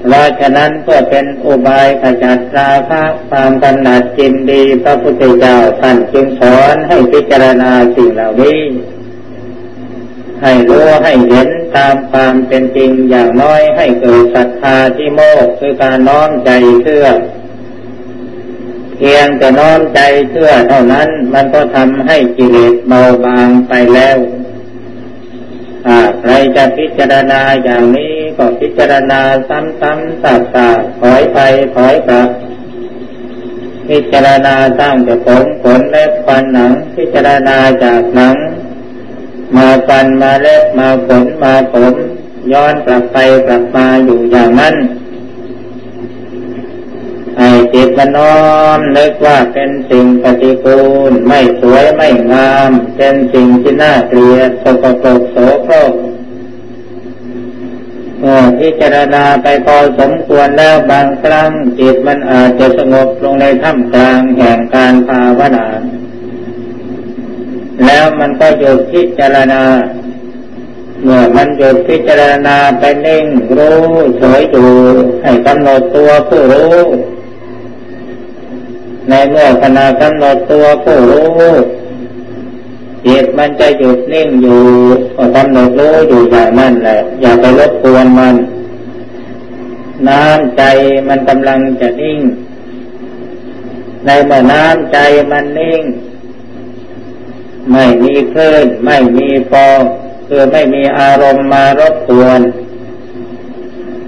[0.02, 8.62] เพราะฉะนั้นก็เป็นอุบายขจัดราคะความกำหนัดจินดีพระพุทธเจ้าท่านจึงสอนให้พิจารณาสิ่งเหล่านี้
[10.42, 16.50] ให้รู้ให้เห็นตามความเป็นจริงอย่างน้อยให้เกิดศรัทธาที่โมกคือการน้อมใจ
[16.84, 17.08] เชื่อ
[18.98, 20.00] เพียงแต่น้อมใจ
[20.32, 24.18] เชื่อเท่านั้นมันก็ทำให้กิเลสเบาบางไปแล้ว
[26.22, 28.09] ใครจะพิจารณาอย่างนี้
[28.42, 31.40] ก็พิจารณาซ้ำๆซากๆถอยไป
[31.76, 32.30] ถอยกลับ
[33.88, 38.36] พิจารณาสร้างจากผมขนเล็บฟันหนัง พิจารณาจากหนัง
[39.56, 41.94] มาฟันมาเล็บมาขนมาผม
[42.54, 44.76] ย้อนกลับไปกลับมาอยู่อย่างนั้น
[47.38, 48.38] ให้จิตมันน้อ
[48.78, 55.94] มนึกว่าเป็นสิ่งปฏิกูล ไม่สวยไม่งาม เป็นสิ่งที่น่าเกลียดสกปรกโสโครก
[58.60, 65.68] พิจารณาไปพอสมควรแล้วบางครั้งจิตมันอาจจะสงบลงในท่ามกลางแห่งการภาวนา
[67.86, 69.64] แล้วมันก็หยุดพิจารณา
[71.04, 73.26] เมื่อมันหยุดพิจารณาไปนิ่ง
[73.58, 73.78] รู้
[74.18, 74.70] เฉยอยู่
[75.24, 76.78] ให้กำหนดตัวผู้รู้
[79.10, 81.30] ในเมื่อขณะกำหนดตัวผู้รู้
[83.40, 84.62] มันจะหยุดนิ่งอยู่
[85.16, 88.36] ก็กำหนดรู้อยู่อย่างนั้นแหละ อย่าไปรบกวนมัน
[90.08, 90.64] น้ำใจ
[91.08, 92.20] มันกำลังจะนิ่ง
[94.06, 94.98] ในเมื่อน้ำใจ
[95.32, 95.82] มันนิ่ง
[97.72, 99.80] ไม่มีคลื่นไม่มีฟอง
[100.28, 102.42] คือไม่มีอารมณ์มารบกวน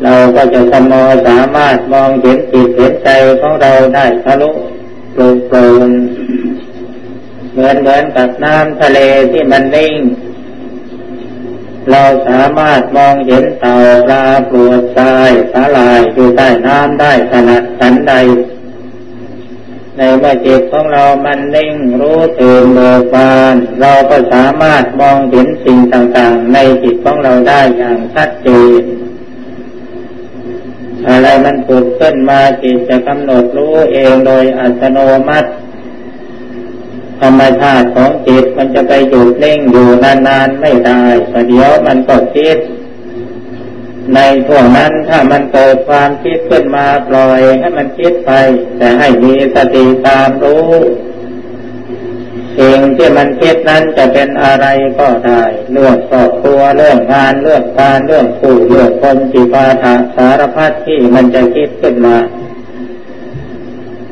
[0.03, 3.09] เราก็จะสมอสามารถมองเห็นจิตเห็นใจ
[3.41, 4.49] ของเราได้ทะลุ
[5.13, 5.87] โปร่งโปร่ง
[7.53, 8.99] เหมือนเหมือนกับน้ำทะเล
[9.31, 9.95] ที่มันนิ่ง
[11.91, 18.13] เราสามารถมองเห็นเต่าปลาปลวกทรายสาลายอยู่ใต้น้ำได้ขนาดสันใด
[19.97, 28.49] ในเมื่อจิตของเรามันนิ่งรู้ตื่นเบิกบาน เราก็สามารถมองเห็นสิ่งต่างๆ ในจิตของเราได้อย่างชัดเจ
[28.81, 28.81] น
[31.07, 35.49] อะไรมันปุดขึ้นมาจิตจะกำหนดรู้เองโดยอัตโนมัติ
[37.21, 42.57] ธรรมชาติของจิตมันจะไปหยุดเล่งอยู่นานๆไม่ได้ประเดี๋ยวมันก็คิด
[44.15, 48.31] ในช่วงนั้นถ้ามันเกิดความคิดขึ้นมาปล่อยให้มันคิดไป
[48.77, 50.69] แต่ให้มีสติตามรู้
[52.59, 54.65] สิ่งที่มันคิดนั้นจะเป็นอะไร
[54.99, 62.17] ก็ได้ เรื่องครอบครัวเรื่องงานเรื่องการเรื่องผู้เรื่องคนจิปาถะสารพัดที่มันจะคิดขึ้นมา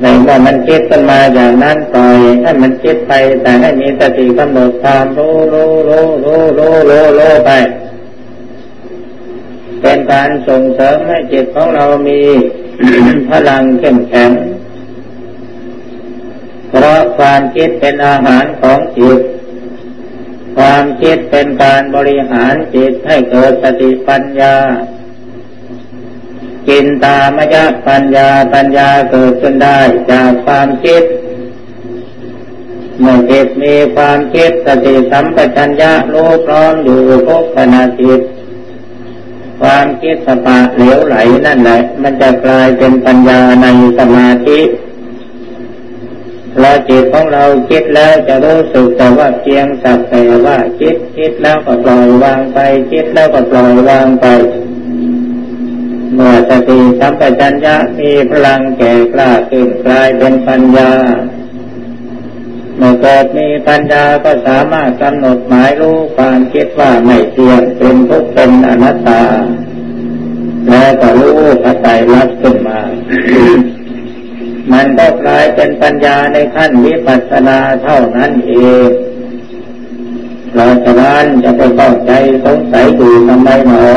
[0.01, 7.51] ในเมื่อมันคิดขึ้นมาอย่างนั้นปล่อยให้มันคิดไป แต่ให้มีสติกำหนดตามรู้รู้รู้รู้รู้รู้รู้ไป
[9.81, 12.21] เป็นการส่งเสริมให้จิตของเรามี
[13.29, 14.31] พลังเข้มแข็ง
[16.69, 19.19] เพราะความคิดเป็นอาหารของจิต
[20.57, 24.55] ความคิดเป็นการบริหารจิตให้เกิดสติปัญญา
[26.67, 29.79] กินตามยะปัญญาปัญญาเกิดขึ้นได้
[30.11, 31.03] จากความคิด
[32.99, 38.21] เมื่อจิตมีความคิดสติสัมปชัญญะรู้พร้อมอยู่ทุกขณะจิต
[39.61, 43.67] ความคิดสปะเหลวไหลนั่นแหละ มันจะกลายเป็นปัญญาใน
[43.97, 44.59] สมาธิ
[46.59, 52.59] เราจิตของเราคิดแล้วจะรู้สึกแต่ว่าเพียงสักแต่ว่าคิดคิดแล้วก็ปล่อยวางไป
[52.91, 54.25] คิดแล้วก็ปล่อยวางไป
[56.13, 60.91] เมื่อสติสัมปชัญญะมีพลังแก่กล้าขึ้นกลายเป็นปัญญา
[62.77, 69.23] เมื่อเกิดมีปัญญาก็สามารถกำหนดหมายรู้ความคิดว่าไม่เที่ยงเป็นทุกข์เป็นอนัตตา
[70.69, 72.79] แล้วก็รู้พระไตรลักษณ์ขึ้นมา
[74.71, 78.53] มันก็กลายเป็นปัญญาในขั้นวิปัสสนาเท่านั้นเอ
[78.87, 78.89] ง
[80.55, 82.11] เราจะนั้นจะไปเข้าใจ
[82.45, 83.87] สงสัยอยู่ทำไมหนอ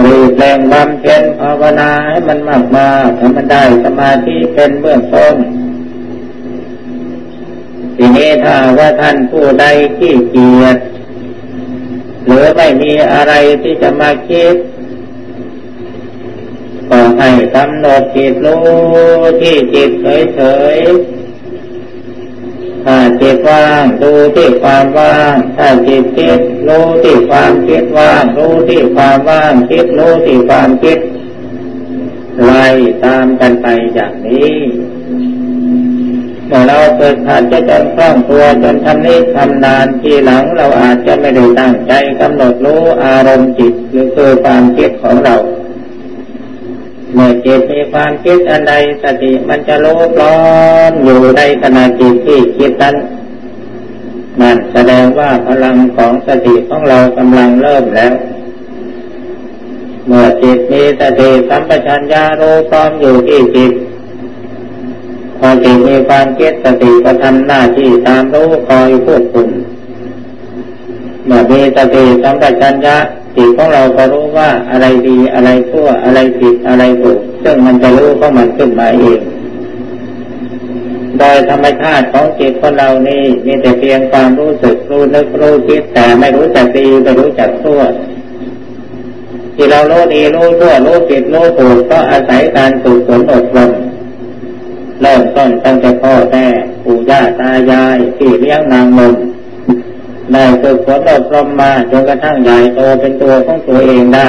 [0.00, 5.34] รีแปลงบำเพ็ญภาวนาให้มันมากมาให้มันได้สมาธิเป็นเบื้องต้น
[7.96, 9.64] ทีนี้ถ้าว่าท่านผู้ใด
[9.98, 10.76] ขี้เกียจ
[12.26, 13.32] หรือไม่มีอะไร
[13.62, 14.56] ที่จะมาคิด
[16.88, 18.62] ก็ให้กำหนดจิตรู้
[19.40, 20.40] ที่จิตเฉ
[20.76, 21.21] ยๆ
[22.84, 30.98] ถ้าจิตว่างดูที่ความว่างถ้าจิตคิดรู้ที่ความคิดว่างรู้ที่ความว่างคิดรู้ที่ความคิด
[32.44, 32.66] ไล่
[33.04, 34.56] ตามกันไปอย่างนี้
[36.46, 45.36] เมื่อเราเกิดขาดจะจนคล่องตัวจนทำนี้ทำนานทีหลังเราอาจจะไม่ได้ตั้งใจกำหนดรู้อารมณ์จิตหรือคือความคิดของเรา
[47.14, 50.36] เมื่อจิตมีความคิดอันใดสติมันจะรู้ร้อ
[50.90, 52.96] มอยู่ในขณะจิตที่คิดนั้น
[54.40, 58.12] นั่นแสดงว่าพลังของสติของเรากำลังเริ่มแล้ว
[60.06, 63.72] เมื่อจิตมีสติสัมปชัญญะรู้พร้อมอยู่ที่จิต
[65.38, 69.48] พอจิตมีความคิดสติก็ทำหน้าที่ตามรู้คอยควบคุม
[71.26, 72.96] เมื่อมีสติสัมปชัญญะ
[73.36, 79.20] จิตของเราก็รู้ว่าอะไรดีอะไรชั่วอะไรผิดอะไรถูกซึ่งมันจะรู้เพราะมันขึ้นมาเอง
[81.18, 87.80] โดยธรรมชาติของจิตของเรานี่มีแต่เพียงความรู้สึกรู้นึกรู้คิดแต่ไม่รู้จักดีไม่รู้จักชั่ว
[89.54, 93.70] ที่เรารู้ดีรู้ชั่วรู้ผิดรู้ถูกก็อาศัยการฝึกฝนอบรม
[95.00, 96.46] เริ่มต้นตั้งแต่พ่อแม่
[96.84, 99.14] ปู่ย่าตายายที่เลี้ยงนางนม
[100.32, 104.28] ได้ฝึกฝนอบรมมาจนกระทั่งใหญ่โตเป็นตัวของตัวเองได้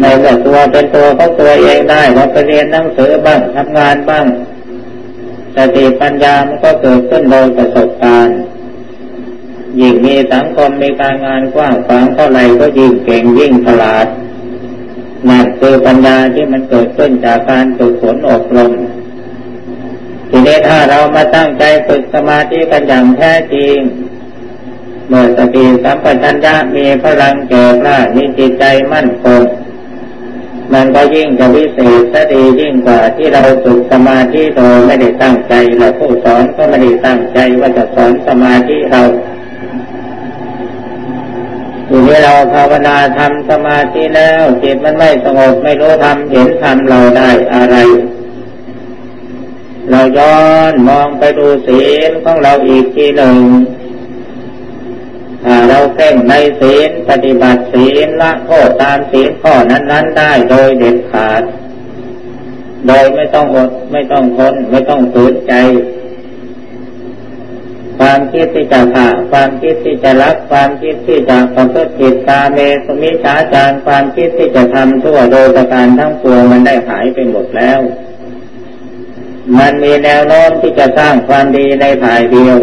[0.00, 4.26] ในเมื่อตัวเป็นตัวของตัวเองได้เราไปเรียนหนังสือบ้างทำงานบ้าง
[5.56, 8.38] สติปัญญามันก็เกิดขึ้นโดยประสบการณ์
[9.80, 14.06] ยิ่งมีสังคมมีการงานกว้างขวางเท่าไรก็ยิ่งเก่งยิ่งฉลาด
[15.28, 18.72] นั่นคือปัญญาที่มันเกิดขึ้นจากการฝึกฝนอบรม
[20.30, 23.76] ทีนี้ถ้าเรามาตั้งใจฝึกสมาธิกันอย่างแท้จริง
[25.08, 29.42] เมื่อสติสัมปชัญญะมีพลังแก่กล้ามีจิตใจมั่นคง
[30.74, 39.02] มันก็ยิ่งจะวิเศษสดียิ่งกว่าที่เราฝึกสมาธิโดยไม่ได้ตั้งใจเราผู้สอนก็ไม่ได้ตั้งใจว่าจะสอนสมาธิเรา
[41.88, 47.76] ทีนี้เราภาวนาทำสมาธิแล้วจิตมันไม่สงบไม่รู้ทำเห็นทำเราได้อะไร
[49.90, 50.38] เราย้อ
[50.70, 53.36] นมองไปดูศีลของเราอีกทีหนึ่ง
[55.68, 61.42] เราเพ่งในศีลปฏิบัติศีลละโทษตามศีลข้อนั้นๆได้โดยเด็ดขาด
[62.86, 65.52] โดยไม่ต้องอดไม่ต้องทนไม่ต้องฝืนใจ
[67.98, 77.80] ความคิดที่จะฆ่าความคิดที่จะรักความคิดที่จะประพฤติผิดตาเมสมิชาจารความคิดที่จะทำทั่วโดยประการทั้งปวงมันได้หายไปหมดแล้ว
[79.58, 82.56] มันมีแนวโน้มที่จะสร้างความดีในถ่ายเดียว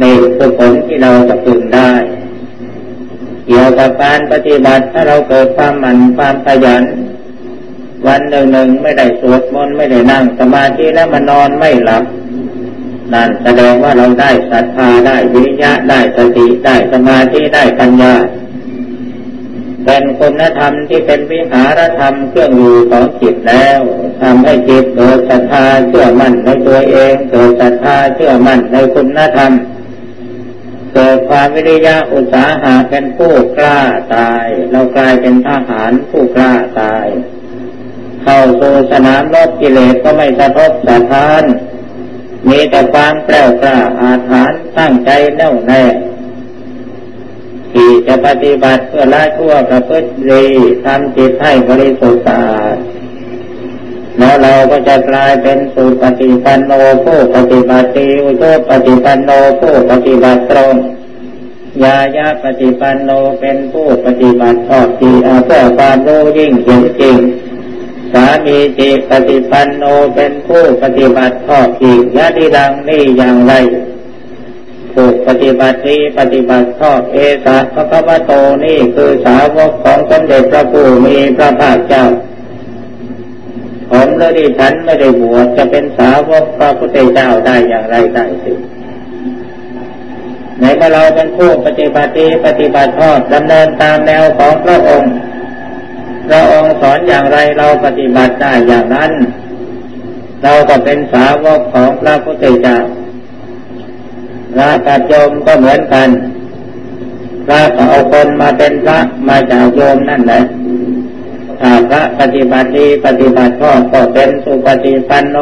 [0.00, 1.90] ในี่คือผลที่เราจะพึงได้
[3.46, 6.84] เกี่ยวกับการปฏิบัติถ้าเราเกิดความหมั่นความขยัน
[8.06, 12.04] วันหนึ่งหนึ่งไม่ได้สวดมนต์ไม่ได้นั่งสมาธิแล้วมานอนไม่หลับ
[13.12, 18.14] นั่นแสดงว่าเราได้ศรัทธาได้วิริยะได้สติได้สมาธิได้ปัญญา
[19.84, 23.78] เป็นคุณธรรมที่เป็นวิหารธรรมเครื่องอยู่ของจิตแล้ว
[24.20, 29.52] ทำให้จิตเกิดศรัทธาเชื่อมั่นในตัวเอง เกิดศรัทธาเชื่อมั่นในคุณธรรม
[30.94, 33.80] เกิดความวิริยะอุตสาหะเป็นผู้กล้า
[34.16, 37.06] ตาย เรากลายเป็นทหารผู้กล้าตาย
[38.22, 41.42] เข้าสู่สนามรบกิเลสก็ไม่สะทกสะท้าน
[42.48, 45.84] มีแต่ความแกล้วกล้าอาถรรพ์ตั้งใจแน่วแน่
[47.72, 50.44] ที่จะปฏิบัติเพื่อละชั่วประพฤติดี
[50.84, 52.76] ทำจิตให้บริสุทธิ์สะอาด
[54.18, 56.72] แล้วเราก็จะกลายเป็นสุปฏิปันโน
[57.04, 60.74] ผู้ปฏิบัติดีอุโตปฏิปันโนผู้ปฏิบัติตรง
[61.84, 63.10] ยายาปฏิปันโน
[63.40, 67.18] เป็นผู้ปฏิบัติชอบดีอาเพื่อความรู้ยิ่งเห็นจริง
[68.12, 69.84] สามีจิปฏิปันโน
[70.14, 73.52] เป็นผู้ปฏิบัติชอบจริงยะดีดังนี่อย่างไร
[74.94, 78.32] ผู้ปฏิบัติดีปฏิบัติชอบเอสะพระพะโต
[78.64, 82.04] นี่คือสาวกของสมเด็จพระผู้มีพระภาคเจ้า
[83.92, 88.52] ผมและดิฉันไม่ได้บวชจะเป็นสาวกพระพุทธเจ้าได้อย่างไรได้สิ
[90.60, 95.12] ในเมื่อเราเป็นผู้ปฏิบัติปฏิบัติทอดดำเนินตามแนวของพระองค์
[96.28, 99.12] พระองค์สอนอย่างไรเราปฏิบัติได้อย่างนั้น
[100.42, 102.78] เราก็เป็นสาวกของพระพุทธเจ้า
[104.54, 106.08] พระกัจโยมก็เหมือนกัน
[107.46, 110.42] พระก็เอาคนมาเป็นพระมาจากโยมนั่นแหละ
[111.64, 115.38] ถ้าพระปฏิบัติดีปฏิบัติชอบก็เป็นสุปฏิปันโน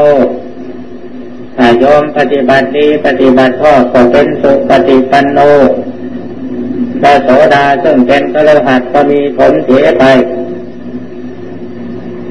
[1.56, 5.38] ถ้าโยมปฏิบัติดีปฏิบัติชอบก็เป็นสุปฏิปันโน
[7.00, 10.04] พระโสดาซึ่งเป็นพระหัตก็มีผลเสียไป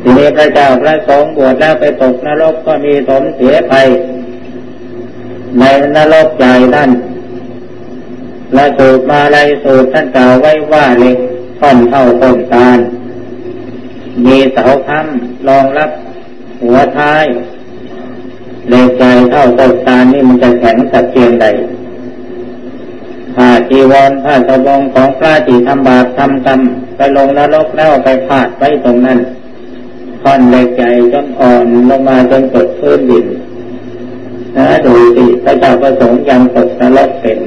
[0.02, 3.74] ทีนี้พระเจ้าพระสงฆ์บวชแล้วไปตกนรกก็มีสมเสียไป
[5.60, 5.64] ใน
[5.96, 6.90] นรกใหญ่นั่น
[8.54, 11.18] และสูตรมาลายสูตรท่านกล่าวไว้ว่าเล็ก
[11.60, 12.80] ท่อนเท่าต้นตาล
[14.26, 15.92] มีเสาค้ำรองรับ
[16.64, 17.26] หัวท้าย
[18.70, 21.46] เล็กใหญ่เท่าต้นตาลนี่มันจะแข็งสักเพียงใด
[23.36, 26.60] ผ้าจีวรผ้าสบงของพระที่ทำบาปทำกรรม
[26.96, 29.20] ไปลงนรกแล้วไปพาดไว้ตรงนั้น
[30.22, 33.26] ท่อนเล็กใหญ่จนอ่อนลงมาจนตกพื้นดิน
[34.58, 37.38] นะดูสิพระเจ้าประสงค์ยังตกนรกเป็น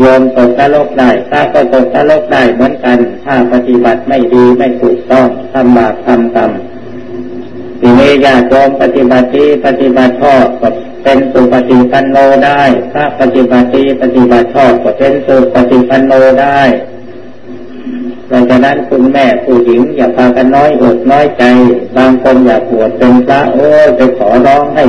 [0.00, 6.50] โยมตกนรกได้ถ้าก็ตกนรกได้เหมือนกัน ถ้าปฏิบัติไม่ดีไม่ถูกต้องทำบาปทำกรรม
[7.80, 10.68] ทีนี้ญาติโยมปฏิบัติดีปฏิบัติชอบก็
[11.04, 16.60] เป็นสุปฏิปันโนได้ถ้าปฏิบัติดีปฏิบัติชอบก็เป็นสุปฏิปันโนได้
[18.30, 21.42] ดังนั้นคุณแม่ผู้หญิงอย่าพากันน้อยอกน้อยใจ
[21.96, 24.84] บางคนอยากปวดเป็นพระโอ้ไปขอร้องให้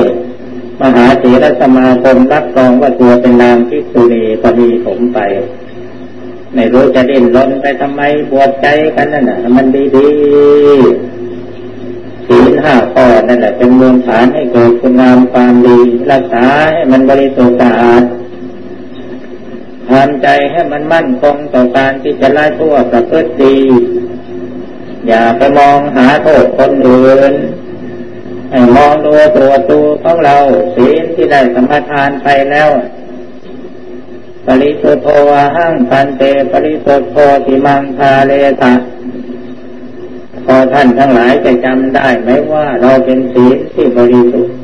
[0.80, 5.18] มหาเถรสมาคมรับรองว่าตัวเป็นนางพิษุณีพอดีผมไป
[6.54, 8.66] ไม่รู้จะดิ้นรนไปทำไมปวดใจ
[8.96, 10.08] กันนั่นน่ะ มันดีดี
[12.26, 15.78] ศีลห้าข้อนั่นแหละเป็นมูลฐานให้เกิดคุณงามความดี
[16.12, 18.02] รักษาให้มันบริสุทธิ์สะอาด
[19.90, 23.56] ทำใจให้มันมั่นคงต่อการที่จะไล่ทั่วประพฤติดี
[25.08, 27.34] อย่าไปมองหาโทษคนอื่น
[28.50, 30.36] ให้มองดูตัวตัวของเรา
[30.76, 32.70] ศีลที่ได้สัมทานไปแล้ว
[34.46, 35.08] ปริสุทธโธ
[35.56, 36.22] หังพันเต
[36.52, 38.32] ปริสุทธโธติมังคาเล
[38.62, 38.74] ทะ
[40.44, 44.54] พอท่านทั้งหลายจะจำได้ไหมว่าเราเป็นศีลที่บริสุทธิ์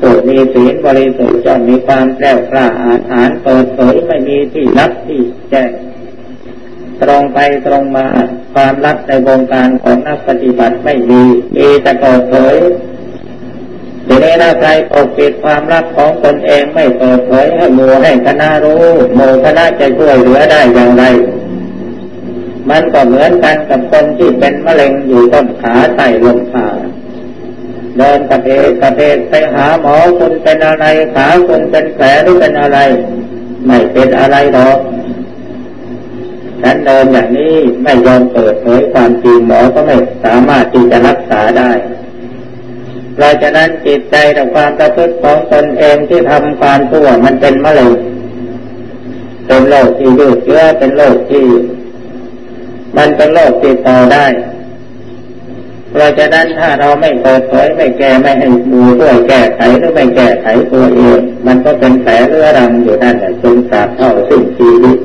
[0.00, 5.70] สุมีศีลบริสุทธิ์จะมีความแกล้วกล้าอาถรรเปิดเผยไม่มีที่ลับที่แจ้ง
[7.02, 8.06] ตรงไปตรงมา
[8.54, 11.22] ความลับในวงการของนักปฏิบัติไม่มี
[11.56, 12.56] มีแต่เปิดเผย
[14.06, 18.84] ทีนี้ถ้าใครปกปิดความลับของตนเองไม่เปิดเผยให้หมู่ให้คณะรู้
[19.14, 21.04] หมู่คณะจะช่วยเหลือได้อย่างไร
[22.70, 26.66] มันก็เหมือนกันกับคนที่เป็นมะเร็งอยู่ต้นขาใต้ลมขา
[27.96, 32.78] เดินกระเพกกระเพกไปหาหมอคุณเป็นอะไรขาคุณเป็นแผลหรือเป็นอะไร
[33.66, 34.78] ไม่เป็นอะไรหรอก
[36.86, 41.70] เดินอย่างนี้ไม่ยอมเปิดเผยความจริงหมอก็ไม่สามารถที่จะรักษาได้
[43.14, 47.92] เพราะฉะนั้นจิตใจและความประพฤติของตนเองที่ทำความชั่วมันเป็นมะเร็ง
[49.46, 51.46] เป็นโรคที่ยืดเยื้อเป็นโรคที่
[52.96, 54.26] มันเป็นโรคติดต่อได้
[55.90, 64.98] เพราะฉะนั้นถ้าเราไม่เปิดเผยไม่แก้ไม่ให้ดูด้วยแก้ไขหรือไม่แก้ไขตัวเอง มันก็เป็นแผลเรื้อรังอยู่นั่นแหละจนสาบเท่าสิ้นชีวิต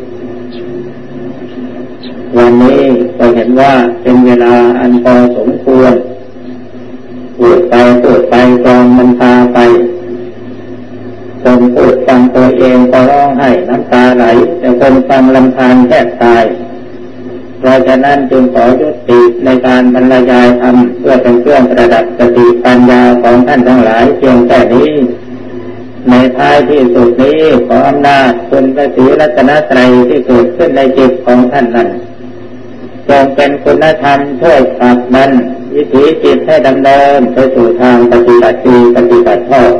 [2.37, 2.81] วันนี้
[3.15, 5.93] เราเห็นว่าเป็นเวลาอันพอสมควร
[7.37, 9.57] พูดไปพูดไปกองมันพาไป
[11.43, 14.25] คนพูดฟังตัวเองก็ร้องไห้น้ำตาไหล
[14.59, 16.43] แต่คนฟังลำพานแทบตาย
[17.59, 24.91] เพราะฉะนั้นจึงขอยุติในการบรรยายธรรมเพื่อเป็นเครื่องประดับสติปัญญาของท่านทั้งหลายเพียงแค่นี้
[26.09, 31.89] ในท้ายที่สุดนี้ขออำนาจคุณพระศรีรัตนตรัยที่เกิดขึ้นในจิตของท่านนั้น
[33.09, 35.31] จงเป็นคุณธรรมช่วยขับดัน
[35.75, 38.57] วิถีจิตให้ดำเนินไปสู่ทางปฏิบัติ
[38.95, 39.73] ปฏิบัติชอบ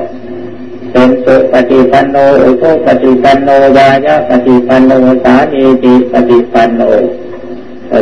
[0.92, 4.92] เป็นสุปฏิปันโนอุทุปฏิปันโนยายะปฏิปันโน
[5.24, 6.82] สามีจิปฏิปันโน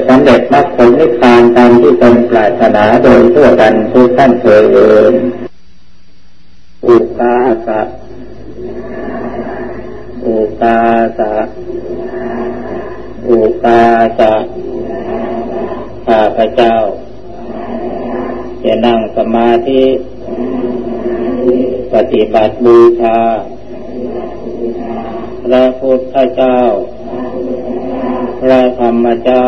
[0.08, 5.14] สำเร็จมรรคผลนิพพานตามที่ตนปรารถนาโดยทั่วกันทุกท่านเคยเอิน
[6.86, 7.82] อุกาสะ
[10.26, 10.78] อุกา
[11.18, 11.34] สะ
[13.30, 13.82] อุกา
[14.20, 14.34] สะ
[16.08, 16.76] ข้าพระเจ้า
[18.64, 19.84] จะนั่งสมาธิ
[21.94, 23.20] ปฏิบัติบูชา
[25.44, 26.60] พระพุทธเจ้า
[28.40, 29.48] พระธรรมเจ้า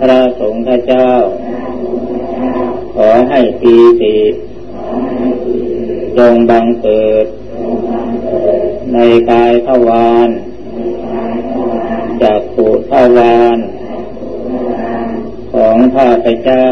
[0.00, 1.10] พระสงฆ์เจ้า
[2.94, 4.16] ขอให้ปีติ
[6.18, 7.26] จงบังเกิด
[8.92, 8.98] ใน
[9.30, 10.28] กายทวาร
[12.22, 13.58] จากปุทวาร
[15.52, 16.68] ของข้าพเจ้า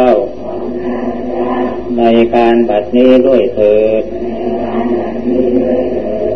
[1.99, 2.03] ใน
[2.37, 4.03] การบัดนี้ด้วยเถิด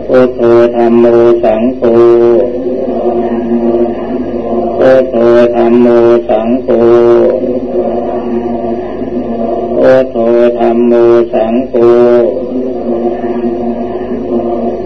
[0.06, 0.40] พุทโธ
[0.76, 1.06] ธรรมโม
[1.44, 1.82] สังโฆ
[4.78, 5.16] พุทโธ
[5.56, 5.86] ธรรมโม
[6.28, 6.68] สังโฆ
[9.78, 10.16] พุทโธ
[10.58, 10.92] ธรรมโม
[11.34, 11.74] สังโฆ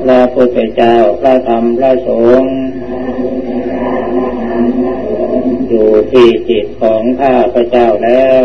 [0.05, 2.58] พระพุทธเจ้าพระธรรมพระสงฆ์
[5.69, 8.45] อยู่ที่จิตของข้าพระเจ้าแล้ว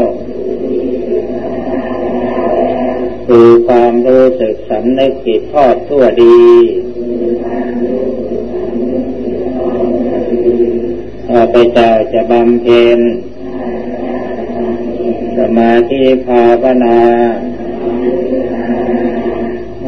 [3.28, 6.42] คือความรู้สึกสำนึกจิตทอดทั่วดี
[11.30, 13.00] ข้าพเจ้าจะบำเพ็ญ
[15.38, 17.00] สมาธิภาวนา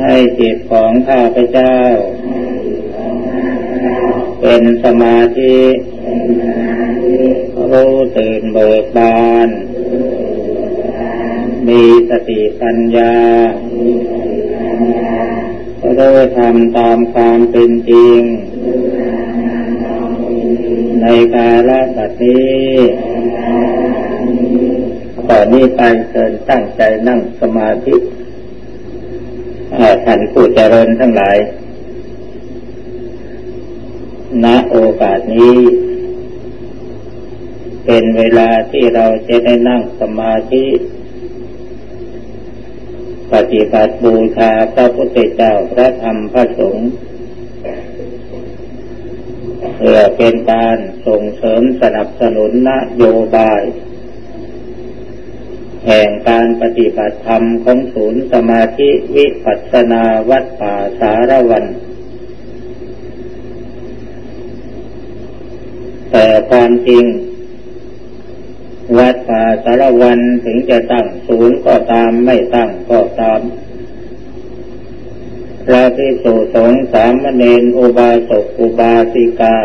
[0.01, 1.75] ให้จิตของข้าพเจ้า
[4.41, 5.57] เป็นสมาธิ
[7.75, 9.49] รู้ตื่นเบิกบาน
[11.67, 13.15] มีสติปัญญา
[15.97, 18.19] รู้ทำตามความเป็นจริง
[21.01, 22.59] ในกาลบัดนี้
[25.29, 27.95] ต่อนนี้ไปเชิญตั้งใจนั่งสมาธิ
[30.05, 31.37] ท่านผู้เจริญทั้งหลาย
[34.43, 35.55] ณโอกาสนี้
[37.97, 40.65] เป็นเวลาที่เราจะได้นั่งสมาธิ
[43.33, 46.89] ปฏิบัติบูชาพระพุทธเจ้าพระธรรมพระสงฆ์
[49.75, 50.77] เพื่อเป็นการ
[51.07, 53.61] ส่งเสริมสนับสนุนนโยบาย
[55.85, 61.65] แห่งการปฏิบัติธรรมของศูนย์สมาธิวิปัสสนาวัดป่าสารวัน
[66.11, 67.05] แต่ความจริง
[68.97, 73.41] วัดป่าสารวันถึงจะตั้งศูนย์ก็ตามไม่ตั้งก็ตาม
[75.65, 79.57] พระภิกษุสงฆ์สามเณรอุบาสกอุบาสิกา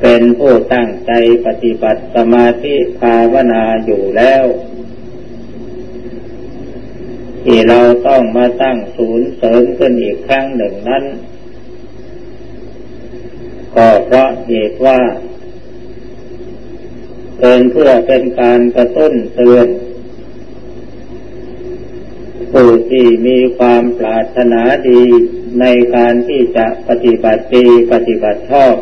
[0.00, 1.12] เป็นผู้ตั้งใจ
[1.46, 4.44] ปฏิบัติสมาธิภาวนาอยู่แล้ว
[7.44, 11.04] ที่เราต้องมาตั้งศูนย์เสริมขึ้นอีกครั้งหนึ่งนั้น
[13.74, 15.00] ก็เพราะเหตุว่า
[17.40, 19.66] เป็นเพื่อเป็นการกระตุ้นเตือน
[22.52, 25.02] ผู้ที่มีความปรารถนาดี
[25.60, 25.64] ใน
[25.96, 28.76] การที่จะปฏิบัติดีปฏิบัติชอบ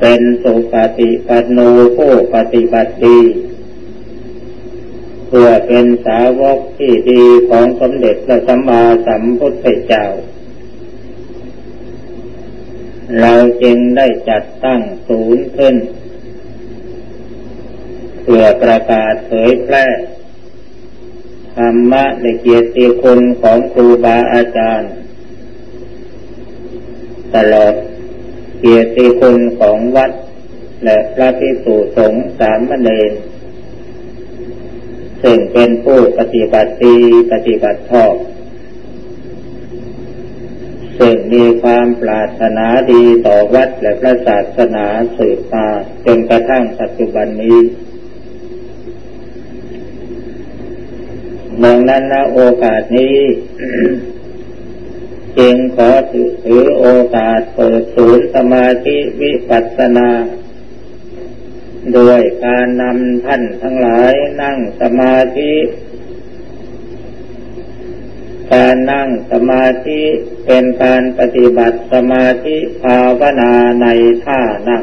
[0.00, 1.58] เป็นสุปฏิปันโน
[1.96, 3.20] ผู้ปฏิบัติดี
[5.28, 10.06] เพื่อเป็นสาวกที่ดีของสมเด็จพระสัมมาสัมพุทธเจ้า
[13.20, 15.74] เราจึงได้จัดตั้งศูนย์ขึ้น
[18.22, 19.86] เพื่อประกาศเผยแพร่
[21.56, 24.90] ธรรมะในเกียรติคุณของครูบาอาจารย์
[27.34, 27.74] ตลอด
[28.60, 30.12] เกียรติคุณของวัด
[30.84, 33.12] และพระภิกษุสงฆ์สามเณร
[35.22, 36.96] ซึ่งเป็นผู้ปฏิบัติดี
[37.32, 38.14] ปฏิบัติชอบ
[40.98, 45.66] ซึ่งมีความปรารถนาดีต่อวัดและพระศาสนาสืบมา
[46.06, 47.58] จนกระทั่งปัจจุบันนี้
[51.64, 53.18] ดังนั้นนะโอกาสนี้
[55.38, 56.86] จึงขอถือโอ
[57.16, 60.10] กาสเปิดศูนย์สมาธิวิปัสสนา
[61.94, 65.54] โดยการนำท่านทั้งหลายนั่งสมาธิ
[68.52, 70.02] การนั่งสมาธิ
[70.46, 73.52] เป็นการปฏิบัติสมาธิภาวนา
[73.82, 73.86] ใน
[74.24, 74.82] ท่านั่ง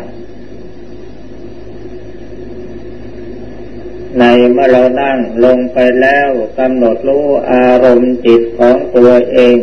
[4.20, 9.58] ในเมื่อเรานั่งลงไปแล้วกำหนดรู้อารมณ์จิตของตัวเอง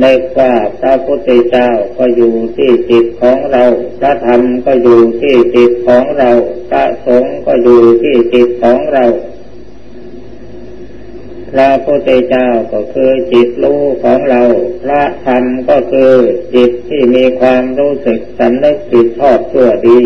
[0.00, 0.04] ใน
[0.38, 3.64] ว่าพระพุทธเจ้าก็อยู่ที่จิตของเรา
[3.98, 6.30] พระธรรมก็อยู่ที่จิตของเรา
[6.70, 9.04] พระสงฆ์ก็อยู่ที่จิตของเรา
[11.52, 14.42] พระพุทธเจ้าก็คือจิตรู้ของเรา
[14.82, 16.12] พระธรรมก็คือ
[16.54, 20.00] จิตที่มีความรู้สึกสำนึกจิตชอบชั่วดี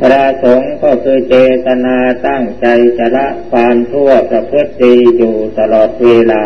[0.00, 1.36] พระสงฆ์ก็คือเจ
[1.66, 1.96] ตนา
[2.26, 2.66] ตั้งใจ
[2.98, 6.42] จะละความชั่วประพฤติดีอยู่ตลอดเวลา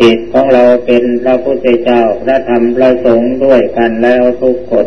[0.00, 4.86] จิตของเราเป็นพระพุทธเจ้าพระธรรมพระสงฆ์ด้วยกันแล้วทุกคน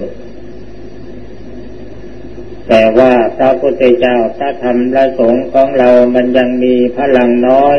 [2.68, 7.78] แต่ว่าพระพุทธเจ้าพระธรรมพระสงฆ์ของเรามันยังมีพลังน้อย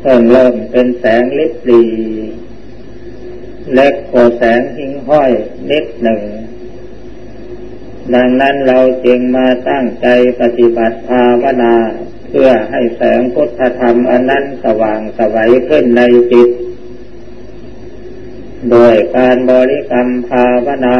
[0.00, 1.84] เพิ่มเริ่มเป็นแสงลิบลี
[3.74, 5.30] เล็กกว่าแสงหิ้งห้อย
[5.70, 6.20] นิดหนึ่ง
[8.14, 10.06] ดังนั้นเราจึงมาตั้งใจ
[10.40, 11.74] ปฏิบัติภาวนา
[12.28, 16.02] เพื่อให้แสงพุทธธรรมอันนั้นสว่างสวัยขึ้นใน
[16.32, 16.48] จิต
[18.70, 20.98] โดยการบริกรรมภาวนา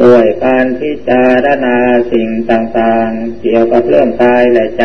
[0.00, 1.76] โดยการพิจารณา
[2.12, 4.84] สิ่งต่างๆ เกี่ยวกับเรื่องกายและใจ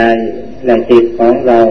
[0.66, 1.62] และจิตของเรา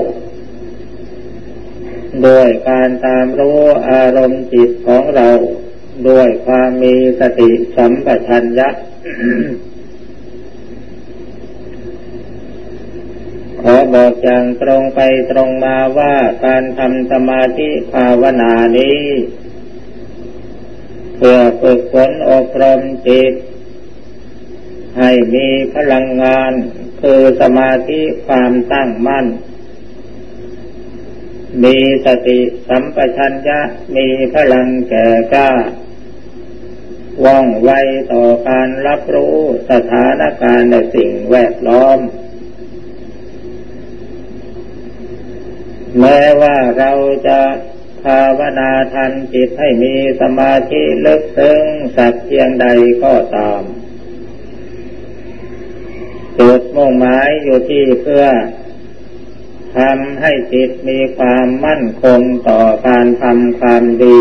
[2.25, 3.61] ด้วยการตามรู้
[3.91, 5.29] อารมณ์จิตของเรา
[6.09, 8.69] ด้วยความมีสติสัมปชัญญะ
[13.63, 15.01] ขอบอกอย่างตรงไป
[15.31, 16.15] ตรงมาว่า
[16.47, 19.01] การทำสมาธิภาวนานี้
[21.17, 23.35] เพื่อฝึกฝนอบรมจิต
[24.99, 26.53] ให้มีพลังงาน
[27.01, 29.27] คือสมาธิความตั้งมั่น
[31.65, 31.77] มี
[32.07, 33.61] สติสัมปชัญญะ
[33.97, 35.51] มีพลังแก่กล้า
[37.25, 37.71] ว่องไว
[38.13, 39.37] ต่อการรับรู้
[39.71, 41.99] สถานการณ์ในสิ่งแวดล้อม
[46.01, 46.93] แม้ว่าเรา
[47.27, 47.41] จะ
[48.03, 51.63] ภาวนาทันจิตให้มีสมาธิลึกซึ้ง
[51.97, 52.67] สักเพียงใด
[53.03, 53.63] ก็ตาม
[56.39, 58.25] จุดมุ่งหมายอยู่ที่เพื่อ
[59.79, 64.19] ทำให้จิตมีความมั่นคงต่อการทำความดี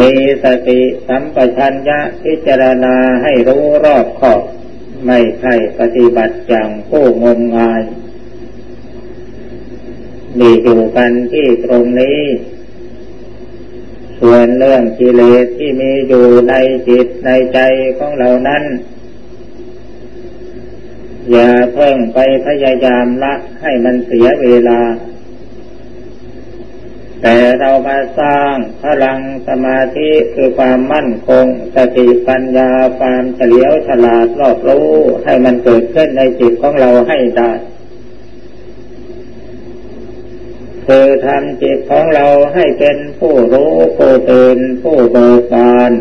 [0.00, 0.12] มี
[0.44, 4.42] สติสัมปชัญญะพิจารณาให้รู้รอบขอบ
[5.06, 7.82] ไม่ใช่ปฏิบัติอย่างผู้งมงาย
[10.38, 12.20] มีอยู่กันที่ตรงนี้
[14.20, 16.54] ส่วนเรื่องกิเลสที่มีอยู่ใน
[16.88, 17.60] จิตในใจ
[17.98, 18.62] ของเรานั้น
[21.32, 24.80] อย่าเพิ่งไปพยายามละให้มันเสียเวลา
[27.22, 29.18] แต่เรามาสร้างพลัง
[29.48, 31.46] สมาธิคือความมั่นคง
[31.76, 34.88] สติปัญญาความเฉลียวฉลาดรอบรู้
[35.24, 37.50] ให้มันเกิดขึ้นในจิตของเราให้ได้
[40.86, 45.92] คือทำจิตของเราให้เป็นผู้รู้ผู้ตื่นผู้เบิกบาน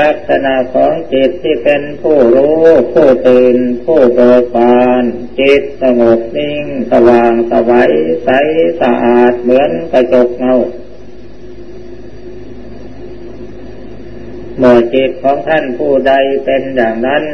[0.08, 2.62] ักษณะของจิตที่เป็นผู้รู้
[2.92, 5.04] ผู้ตื่น ผู้เบิกบาน
[5.40, 7.92] จิตสงบนิ่ง สว่างสวัย
[8.24, 8.30] ใส
[8.80, 10.54] สะอาดเหมือนกระจกเงา
[14.58, 16.12] เมื่อจิตของท่านผู้ใด
[16.44, 17.24] เป็นอย่างนั้น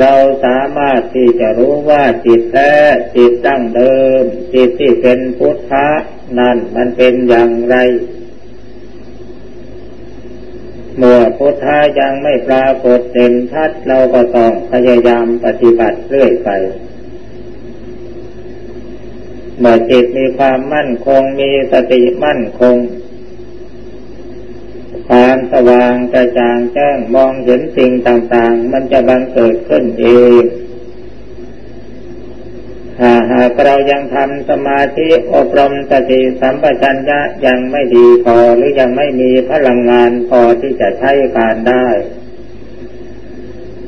[0.00, 2.72] เราสามารถที่จะรู้ว่าจิตแท้
[3.16, 4.22] จิตตั้งเดิม
[4.54, 5.88] จิตที่เป็นพุทธะ
[6.38, 7.76] นั่นมันเป็นอย่างไร
[10.98, 16.50] เมื่อพุทธายังไม่ปรากฏเด่นชัดเราก็ต้องพยายามปฏิบัติเรื่อยไป
[19.58, 22.76] เมื่อจิตมีความมั่นคงมีสติมั่นคง
[25.08, 30.06] ความสว่างกระจ่างแจ้งมองเห็นสิ่งต่างๆ มันจะบังเกิดขึ้นเอ
[30.40, 30.42] ง
[33.02, 41.86] หากเรายังทำสมาธิอบรมสติสัมปชัญญะยังไม่ดีพอหรือยังไม่มีพลังงานพอที่จะใช้การได้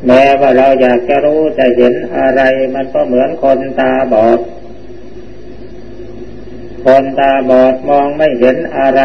[0.07, 2.43] แม้ว่าเราอยากจะรู้จะเห็นอะไร
[2.75, 4.41] มันก็เหมือนคนตาบอด
[6.85, 9.03] คนตาบอดมองไม่เห็นอะไร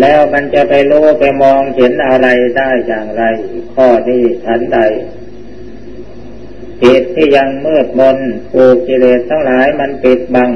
[0.00, 2.28] แล้วมันจะไปรู้ไปมองเห็นอะไร
[2.58, 3.22] ได้อย่างไร
[3.74, 4.78] ข้อนี้ฉันใด
[6.82, 8.18] จิตที่ยังมืดมน
[8.52, 10.50] ผูกกิเลสทั้งหลายมันปิดบัง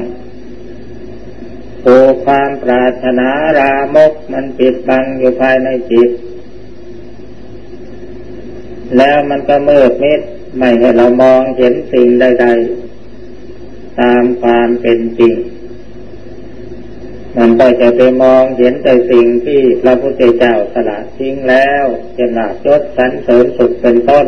[1.83, 6.09] ผูกความปรารถนารามกมันปิดบังอยู่ภายในจิต
[8.97, 10.21] แล้วมันก็มืดมิด
[10.57, 12.47] ไม่ให้เรามองเห็นสิ่งใด
[13.23, 15.35] ๆ ตามความเป็นจริง
[17.37, 24.27] มันก็จะไปมองเห็นแต่สิ่งที่พระพุทธเจ้าสละทิ้งแล้วเะลาบยศสรรเสริญสุขเป็นต้น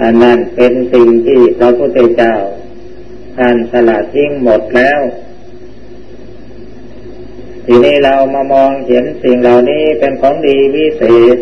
[0.00, 2.34] อันนั้นเป็นสิ่งที่พระพุทธเจ้า
[3.36, 5.00] ท่านสละทิ้งหมดแล้ว
[7.66, 11.02] ทีนี้เรามามองเห็นสิ่งเหล่านี้เป็นของดีวิเศ
[11.36, 11.38] ษ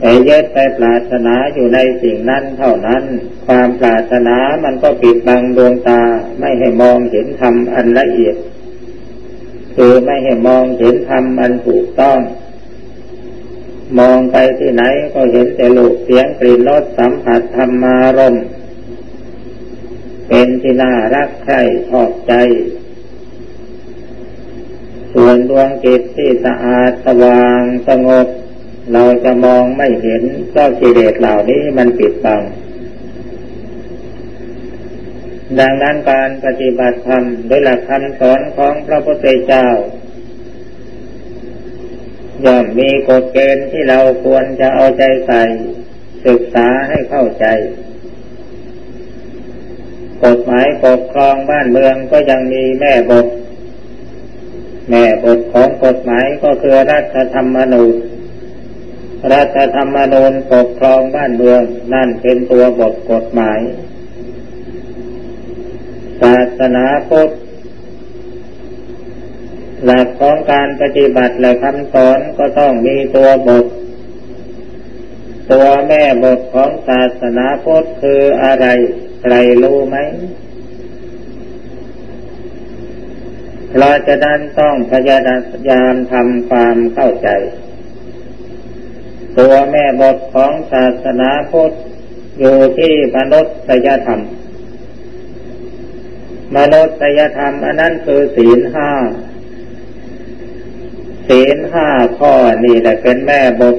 [0.00, 3.02] ไปยึดไปปรารถนาอยู่ในสิ่งนั้นเท่านั้น
[3.46, 6.00] ความปรารถนามันก็ปิดบังดวงตา
[6.38, 8.36] ไม่ให้มองเห็นธรรมอันละเอียด
[9.76, 12.18] คือไม่ให้มองเห็นธรรมอันถูกต้อง
[13.98, 14.82] มองไปที่ไหน
[15.14, 18.36] ก็เห็นแต่ลูกเสียงกลิ่นรสสัมผัสธรรมารม
[20.28, 22.32] เป็นที่น่ารักใคร่ชอบใจ
[25.12, 28.26] ส่วนดวงจิตที่สะอาดสว่างสงบ
[28.92, 30.22] เราจะมองไม่เห็น
[30.54, 32.42] ก็กิเลสเหล่านี้มันปิดบัง
[35.58, 39.66] ดังนั้นการปฏิบัติธรรมโดยหลักคำสอนของพระพุทธเจ้า
[42.44, 45.42] ย่อมมีกฎเกณฑ์ที่เราควรจะเอาใจใส่
[46.26, 47.46] ศึกษาให้เข้าใจ
[50.24, 53.26] กฎหมายปกครองบ้านเมืองก็ยังมีแม่บท
[54.90, 57.94] แม่บทของกฎหมายก็คือรัฐธรรมนูญ
[59.32, 61.60] รัฐธรรมนูญปกครองบ้านเมือง
[61.94, 63.60] นั่นเป็นตัวบทกฎหมาย
[66.20, 67.30] ศาสนาพุทธ
[69.84, 73.64] หลักของการปฏิบัติและคำสอนก็ต้องมีตัวบท
[75.52, 78.66] ตัวแม่บทของศาสนาพุทธคืออะไร
[79.20, 79.96] ใครรู้ไหม
[83.78, 85.18] เราจะดันต้องพยา
[85.70, 87.28] ยามทำความเข้าใจ
[89.38, 91.72] ตัวแม่บทของศาสนาพุทธ
[92.38, 93.46] อยู่ที่มนุษ
[93.86, 94.20] ยธรรม
[96.56, 98.90] มนุษยธรรมอันนั้นคือศีลห้า
[101.28, 102.32] ศีลห้าข้อ
[102.64, 103.76] นี่แหละเป็นแม่บท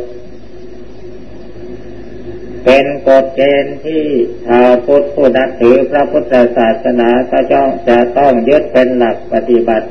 [2.65, 4.03] เป็นกฎเกณฑ์ที่
[4.47, 9.87] ชาวพุทธผู้นับถือพระพุทธศาสนาก็จ้องจะต้องยึดเป็นหลักปฏิบัติ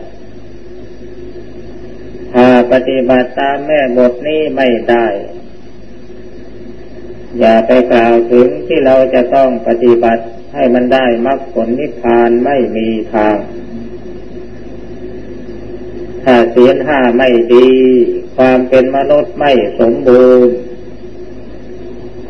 [2.35, 5.07] ถ้าปฏิบัติตามแม่บทนี้ไม่ได้
[7.39, 10.25] อย่าไปกล่าวถึงที่เราจะต้องปฏิบัติ
[10.55, 13.37] ให้มันได้มรรคผลนิพพานไม่มีทาง
[16.25, 17.69] ถ้าศีลห้าไม่ดี
[18.37, 20.55] ความเป็นมนุษย์ไม่สมบูรณ์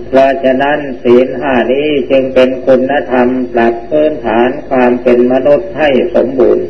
[0.09, 6.67] เพราะฉะนั้นศีลห้านี้จึงเป็นคุณธรรมปรับพื้นฐานความเป็นมนุษย์ให้สมบูรณ์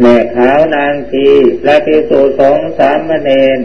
[0.00, 1.26] แม่ขาวนางที
[1.62, 3.60] พระภิกษุสงสามเณร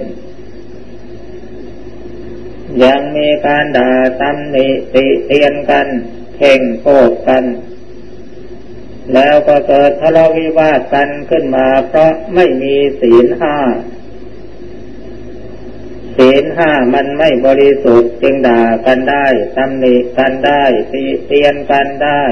[2.84, 3.91] ยังมีการด่า
[4.22, 5.88] ตำหนิติเตียนกัน
[6.38, 7.43] เข่งโกรธกัน
[9.14, 13.58] แล้วก็เกิดทะเลาะวิวาทกันขึ้นมาเพราะไม่มีศีลห้า
[16.18, 19.28] ศีลห้ามันไม่บริสุทธิ์จึงด่ากันได้
[19.58, 22.24] ตำหนิกันได้ตีเตียนกันได้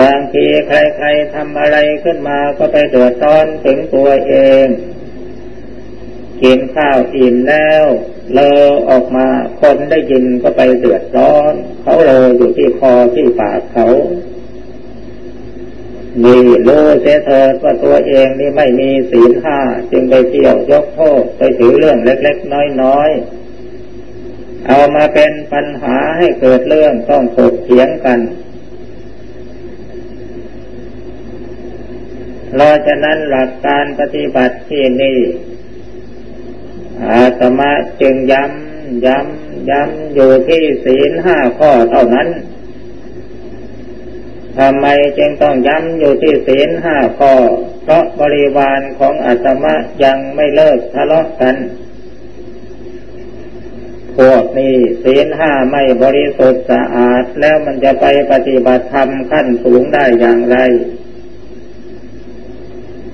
[0.00, 4.34] บางทีใครๆทำอะไรขึ้นมาก็ไปเดือดร้อนถึงตัวเอ
[4.64, 4.66] ง
[6.42, 7.84] กินข้าวอิ่มแล้ว
[8.32, 8.50] เลอ
[8.90, 9.26] ออกมา
[9.60, 13.88] คนได้ยินก็ไปเดือดร้อน เขาเลออยู่ที่คอที่ปากเขา
[16.24, 19.58] นี่รู้เสียเถิดว่าตัวเองนี่ไม่มีศีลห้า
[19.90, 22.52] จึงไปเที่ยวยกโทษไปถือเรื่องเล็ก ๆ
[22.82, 28.20] น้อยๆ เอามาเป็นปัญหาให้เกิดเรื่องต้องถกเถียงกัน
[32.50, 35.18] เพราะฉะนั้นหลักการปฏิบัติที่นี่
[37.04, 42.28] อาตมาจึงย้ำย้ำย้ำอยู่ที่ศีลห้าข้อเท่านั้น
[44.58, 44.86] ทำไม
[45.18, 47.34] จึงต้องย้ำอยู่ที่ศีลห้าข้อ
[47.82, 49.74] เพราะบริวารของอาตมา
[50.04, 51.56] ยังไม่เลิกทะเลาะกัน
[54.16, 60.56] พวกนี้ศีลห้าไม่บริสุทธิ์สะอาด แล้วมันจะไปปฏิบัติธรรมขั้นสูงได้อย่างไร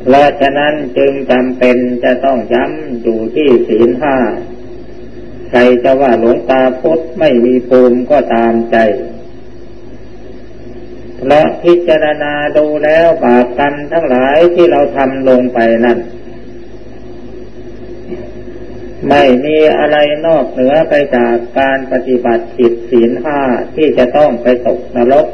[0.03, 4.16] เพราะฉะนั้นจึงจำเป็นจะต้องย้ำอยู่ที่ศีลห้า
[5.48, 8.76] ใครจะว่าหลวงตาพุทธไม่มีภูมิก็ตามใจ
[11.18, 15.98] เพราะพิจารณาดูแล้วบาปกรรมทั้งหลายที่เราทำลงไปนั้น
[19.09, 19.96] ไม่มีอะไร
[20.26, 23.40] นอกเหนือไปจากการปฏิบัติผิดศีลห้า
[23.76, 25.26] ที่จะต้องไปตกนรก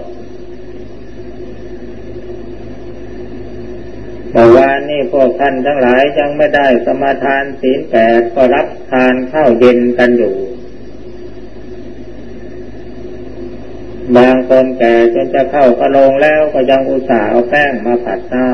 [4.33, 10.34] เมื่อวา นี่พวกท่านทั้งหลายยังไม่ได้สมาทานศีลแปดก็รับทานข้าวเย็นกันอยู่
[14.16, 18.49] บางคนแก่จนจะเข้ากระโลงแล้วก็ยังอุตส่าห์เอาแป้งมาผัดหน้า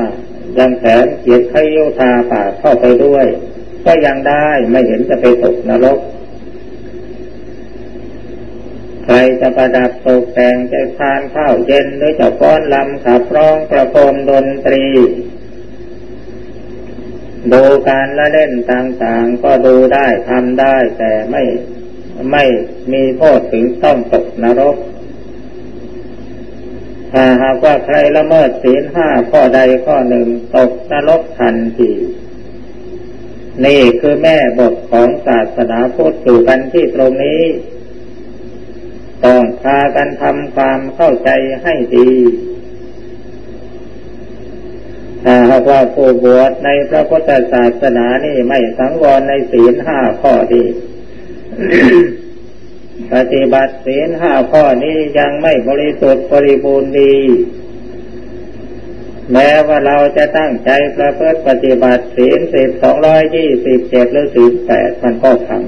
[0.57, 3.25] ยังแถมเกียดขยุทาปากเข้าไปด้วย
[3.85, 5.99] ก็ยังได้ไม่เห็นจะไปตกนรก
[9.03, 14.85] ใครจะประดับตกแต่งจะทานข้าวเย็นหรือจะป้อนลำขับร้องประโคมดนตรี
[17.53, 21.43] ดูการละเล่นต่างๆก็ดูได้ทำได้ แต่ไม่
[22.31, 22.43] ไม่
[22.91, 24.77] มีโทษถึงต้องตกนรก
[27.11, 31.91] ถ้าหากว่าใครละเมิดศีลห้าข้อใดข้อหนึ่งตกนรกทันที
[33.65, 37.41] นี่คือแม่บทของศาสนาพุทธอยู่กันที่ตรงนี้
[39.25, 41.29] ต้องพากันทำความเข้าใจ
[41.63, 42.09] ให้ดี
[45.27, 50.63] หากว่าผู้บวชในพระพุทธศาสนานี่ไม่สังวรในศีลห้าข้อดี
[53.13, 57.15] ปฏิบัติศีลห้าข้อนี้ยังไม่บริสุทธิ์บริบูรณ์ดี
[59.33, 65.63] แม้ว่าเราจะตั้งใจประพฤติปฏิบัติศีลสิบสองร้อยยี่สิบเจ็ดหรือสิบแปดมันก็พัง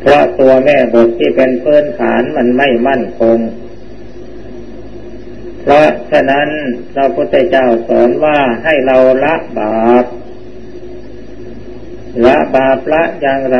[0.00, 3.38] เพราะตัวแม่บทที่เป็นพื้นฐานมันไม่มั่นคง
[5.62, 6.48] เพราะฉะนั้น
[6.94, 10.04] พระพุทธเจ้าสอนว่าให้เราละบาป
[12.26, 13.58] ละบาปละอย่างไร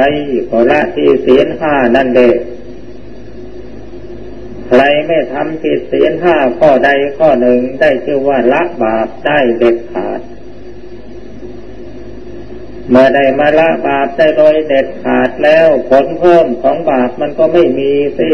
[0.51, 2.39] ก็ละที่ศีลห้านั่นเอง
[4.69, 10.21] ใครไม่ทำผิดศีลห้าข้อใดข้อหนึ่งได้ชื่อว่าละบาปได้เด็ดขาด
[12.89, 18.31] เมื่อได้มาละบาปได้โดยเด็ดขาดแล้วผลเพิ่มของบาปมันก็ไม่มีสิ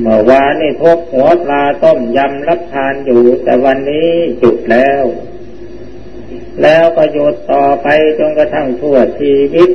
[0.00, 4.10] เมื่อวานนี่ทุกหัวปลาต้มยำรับทานอยู่ แต่วันนี้
[4.42, 5.02] จุดแล้ว
[6.62, 7.88] แล้วก็หยุดต่อไป
[8.18, 9.70] จนกระทั่งทั่วชีวิต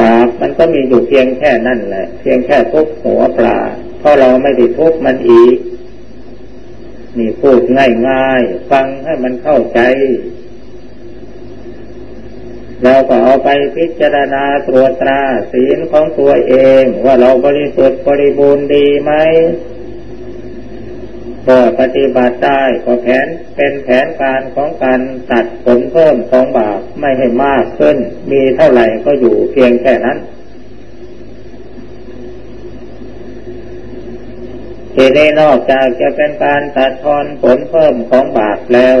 [0.00, 3.58] บาปมันก็มีอยู่เพียงแค่นั่นแหละ เพียงแค่ทุบหัวปลา
[3.98, 5.56] เพราะเราไม่ได้ทุบมันอีก
[7.18, 7.60] นี่พูด
[8.08, 9.80] ง่ายๆ ฟังให้มันเข้าใจ
[12.84, 15.22] เราก็เอาไปพิจารณาตรวจตรา
[15.52, 19.12] ศีลของตัวเองว่าเราบริสุทธิ์บริบูรณ์ดีไหม
[21.48, 25.00] ก็ปฏิบัติได้ก็แผนเป็นแผนการของการ
[25.30, 27.96] ตัดผลเพิ่มของบาปไม่ให้มากขึ้น
[28.30, 30.18] มีเท่าไหร่ก็อยู่เพียงแค่นั้น
[34.94, 38.98] ทีนี้นอกจากจะเป็นการตัดทอนผลเพิ่มของบาปแล้ว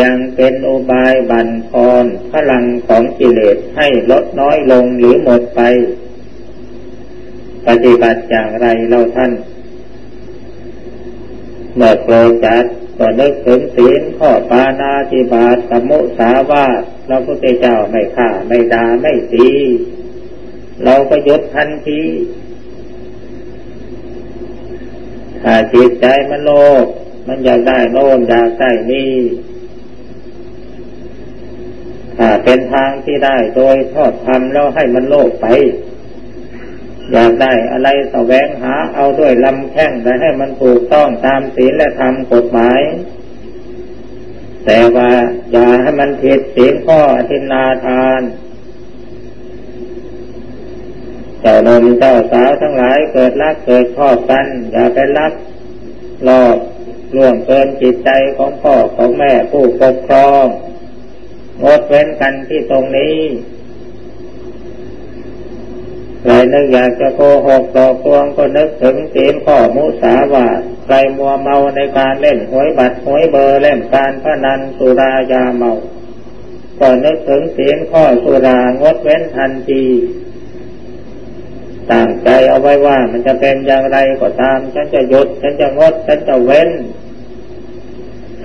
[0.00, 5.60] ยังเป็นอุบายบันทอนพลังของกิเลสให้ลดน้อยลงหรือหมดไป
[7.66, 9.32] ปฏิบัติอย่างไรเราท่าน
[11.76, 12.64] เมื่อโกรธจัด
[12.98, 19.48] ก็นึกถึงศีลข้อปานาติบาตสมุสาวาทพระพุทธเจ้าไม่ฆ่าไม่ด่าไม่ตี
[20.84, 22.02] เราก็ยดทันที
[25.42, 26.50] ถ้าจิตใจมันโล
[26.84, 26.86] ภ
[27.26, 29.14] มันอยากได้โน่นอยากได้นี่
[32.44, 35.46] เป็นทางที่ได้โดยทอดทำแล้วให้มันโลภไป
[37.12, 42.80] อยากได้อะไรแสวงหาเอาด้วยลำแข้งแต่ให้มันถูกต้องตามศีลและธรรมกฎหมาย
[44.64, 45.10] แต่ว่า
[45.52, 48.22] อย่าให้มันผิดศีลข้ออธินาทาน
[51.40, 55.32] เจ้านมเจ้าสาวทั้งหลายเกิดรักเกิดชอบกัน อย่าไปรัก
[56.24, 56.56] หลอก
[57.16, 60.46] ล่วงเกินจิตใจของพ่อของแม่ผู้ปกครอง
[61.64, 63.16] งดเว้นกันที่ตรงนี้
[66.22, 70.46] ใครนึกอยากจะโกหกต่อควงก็นึกถึงศีลข้อมุสาวา
[70.84, 75.72] ใครมัวเมาในการเล่นหวยบัตรหวยเบอร์เล่นการพนันสุรายาเมา
[76.80, 79.84] ก็นึกถึงศีลข้อสุรางดเว้นทันที
[81.90, 86.70] ตั้งใจเอาไว้ว่ามันจะเป็นอย่างไรก็ตาม ฉันจะหยุด ฉันจะงด ฉันจะเว้น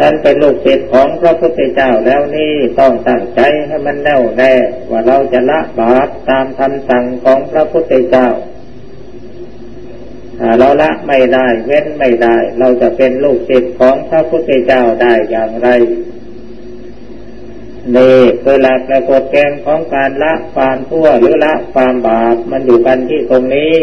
[0.02, 4.54] ฉันเป็นลูกศิษย์ของพระพุทธเจ้าแล้วนี่ต้องตั้งใจให้มันแน่วแน่
[4.89, 8.28] ว่าเราจะละบาปตามคำสั่งของพระพุทธเจ้า
[10.60, 15.68] เราละไม่ได้เว้นไม่ได้ เราจะเป็นลูกศิษย์ของพระพุทธเจ้าได้อย่างไร
[17.95, 23.74] นี่คือหลักและกฎเกณฑ์ของการละความทั่วหรือละความบาปมันอยู่กันที่ตรงนี้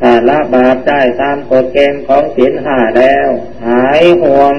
[0.00, 3.28] ถ้าละบาปได้ตามกฎเกณฑ์ของศีลห้าแล้ว
[3.66, 4.54] หายห่วง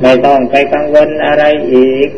[0.00, 1.44] ไม่ต้องไปกังวลอะไร
[1.74, 2.08] อีก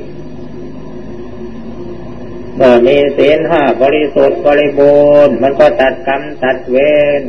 [2.56, 6.78] เมื่อมีศีลห้าบริสุทธิ์บริบูรณ์มันก็ตัดกรรมตัดเว
[7.20, 7.22] ร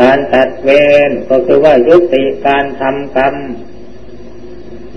[0.00, 0.70] การตัดเว
[1.08, 3.34] รก็คือว่ายุติการทำกรรม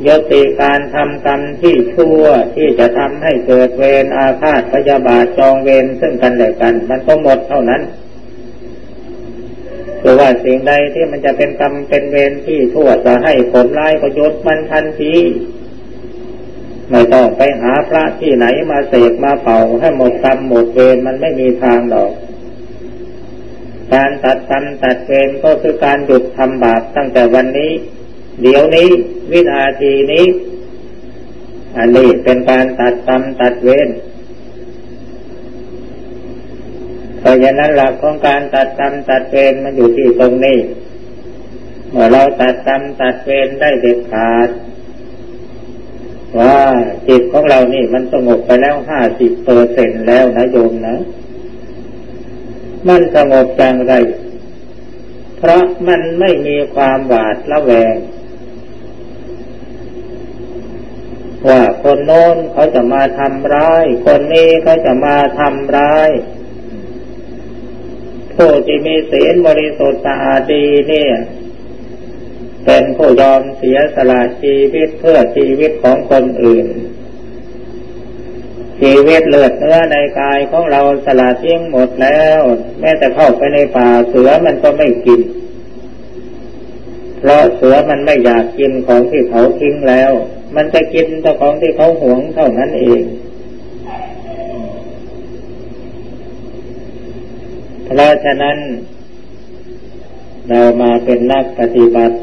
[0.08, 2.24] ยติการทำกรรมที่ชั่ว
[2.56, 7.82] ที่จะทำให้เกิดเวรอาฆาตพยาบาทจองเวรซึ่งกันและกัน มันก็หมดเท่านั้น
[10.02, 15.14] คือว่าสิ่งใดที่มันจะเป็นกรรมเป็นเวรที่ทั่วจะให้ผลร้ายก็ยศมันทันที
[16.92, 22.12] ไม่ต้องไปหาพระที่ไหนมาเสกมาเป่าให้หมดกรรมหมดเวรมันไม่มีทางดอก
[23.94, 27.72] การตัดกรรมตัดเวรก็คือการหยุดทำบาปตั้งแต่วันนี้
[28.42, 28.90] เดี๋ยวนี้
[29.32, 30.26] วินาทีนี้
[31.78, 33.90] อันนี้เป็นการตัดกรรมตัดเวร
[37.20, 40.60] เพราะฉะนั้นหลักของการตัดกรรมตัดเวรมันอยู่ที่ตรงนี้
[41.92, 44.50] เมื่อเราตัดกรรมตัดเวรได้เด็ดขาด
[46.40, 46.58] ว่า
[47.08, 50.96] จิตของเรานี่มันสงบไปแล้วห้าสิบเปอร์เซ็นแล้วนะโยมนะ
[52.88, 53.94] มันสงบจังไร
[55.38, 57.96] เพราะมันไม่มีความหวาดระแวง
[61.50, 66.10] ว่าคนโน้นเขาจะมาทำร้าย คนนี้เขาจะมาทำร้าย
[68.36, 71.14] ผู้ที่มีศีลบริสุทธิ์สะอาดดีเนี่ย
[72.66, 76.68] เป็นผู้ยอมเสียสละชีวิตเพื่อชีวิตของคนอื่น
[78.80, 82.42] ชีวิตเลือดเนื้อในกายของเราสละทิ้งหมดแล้ว
[82.80, 85.22] แม้แต่เข้าไปในป่าเสือมันก็ไม่กิน
[87.20, 90.12] เพราะเสือมันไม่อยากกินของที่เขาทิ้งแล้ว
[90.56, 93.02] มันจะกินแต่ของที่เขาหวงเท่านั้นเอง
[97.84, 98.58] เพราะฉะนั้น
[100.50, 102.16] เรามาเป็นนักปฏิบัติ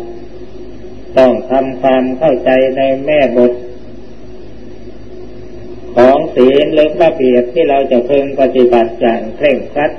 [1.18, 3.52] ต้องทำความเข้าใจในแม่บท
[5.96, 9.92] ของศีลหรือระเบียบที่เราจะพึงปฏิบัติอย่างเคร่งครัด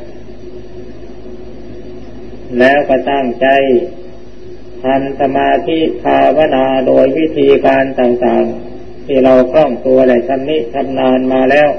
[2.59, 3.47] แล้วก็ตั้งใจ
[4.83, 11.69] ทำสมาธิภาวนาโดยวิธีการต่างๆ ที่เราคล่องตัวและชำนิชำนาญมาแล้ว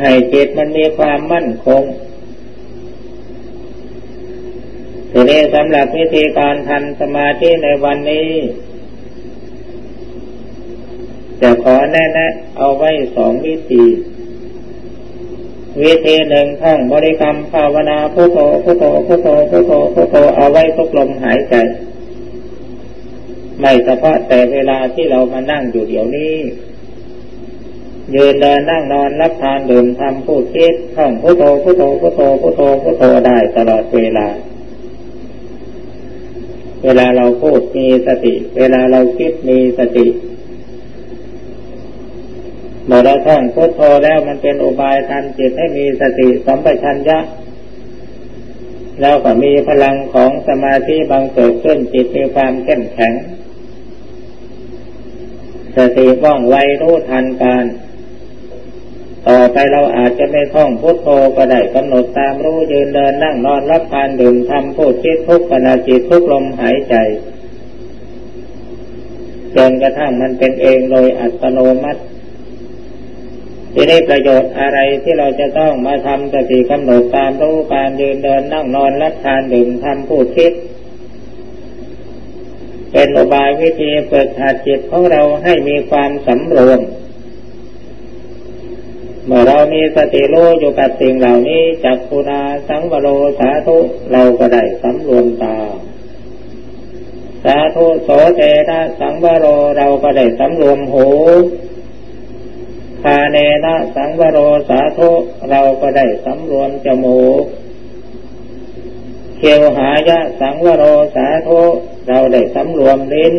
[0.00, 1.82] ให้จิตมันมีความมั่นคง
[5.12, 8.28] ทีนี้สำหรับวิธีการทำสมาธิในวันนี้
[11.40, 13.84] จะขอแนะๆเอาไว้สองวิธี
[15.80, 21.54] วิธีหนึ่งท่องบริกรรมภาวนาพุทโธพุทโธพุทโธพุทโธพุทโธเอาไว้ทุกลมหายใจ
[23.60, 26.34] ไม่เฉพาะแต่เวลาที่เรามานั่งอยู่เดี๋ยวนี้
[28.14, 34.28] ยืนเดินนั่งนอนรับทานดื่มทำพูดคิดท่องพุทโธพุทโธพุทโธพุทโธพุทโธได้ตลอดเวลา
[36.84, 40.06] เวลาเราพูดมีสติ เวลาเราคิดมีสติ
[42.86, 47.18] เมื่อเราท่องพุทโธแล้วมันเป็นอุบายทันจิตให้มีสติสัมปชัญญะ
[49.00, 53.12] แล้วก็มีพลังของสมาธิบางเกิดขึ้นจิตมีความเข้มแข็ง
[55.76, 57.64] สติว่องไวรู้ทันการ
[59.28, 66.94] ต่อไปเราอาจจะไม่ท่องพุทโธก็ได้กำหนดตามรู้ยืนเดินนั่งนอนรับทานดื่มทำพูดคิดทุกขณะจิตทุกลมหายใจ
[69.56, 72.00] จนกระทั่งมันเป็นเองโดยอัตโนมัติ
[73.74, 80.52] ทีนี้ประโยชน์อะไรที่เราจะต้องมาทำสติกำหนดตามรู้การยืนเดินนั่งนอนรับทานดื่มทำพูดคิด
[82.92, 86.80] เป็นอุบายวิธีเปิดหัดจิตของเราให้มีความสำรวม
[89.26, 93.08] เมื่อเรามีสติรู้อยู่กับสิ่งเหล่านี้จักคุนาสังวโร
[93.38, 93.78] สาธุ
[94.12, 95.56] เราก็ได้สำรวมตา
[97.44, 99.46] สาธุโสเตนะสังวโร
[99.78, 101.06] เราก็ได้สำรวมหู
[103.02, 104.38] คาเนนะสังวโร
[104.68, 105.10] สาธุ
[105.50, 107.44] เราก็ได้สำรวมจมูก
[109.38, 110.84] เขียวหายะสังวโร
[111.16, 111.60] สาธุ
[112.08, 113.36] เราได้สำรวมลิ้น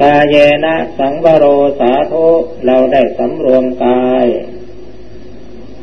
[0.00, 1.46] กาเยนะสังวโร
[1.80, 2.26] สาธุ
[2.66, 4.26] เราได้สำรวมกาย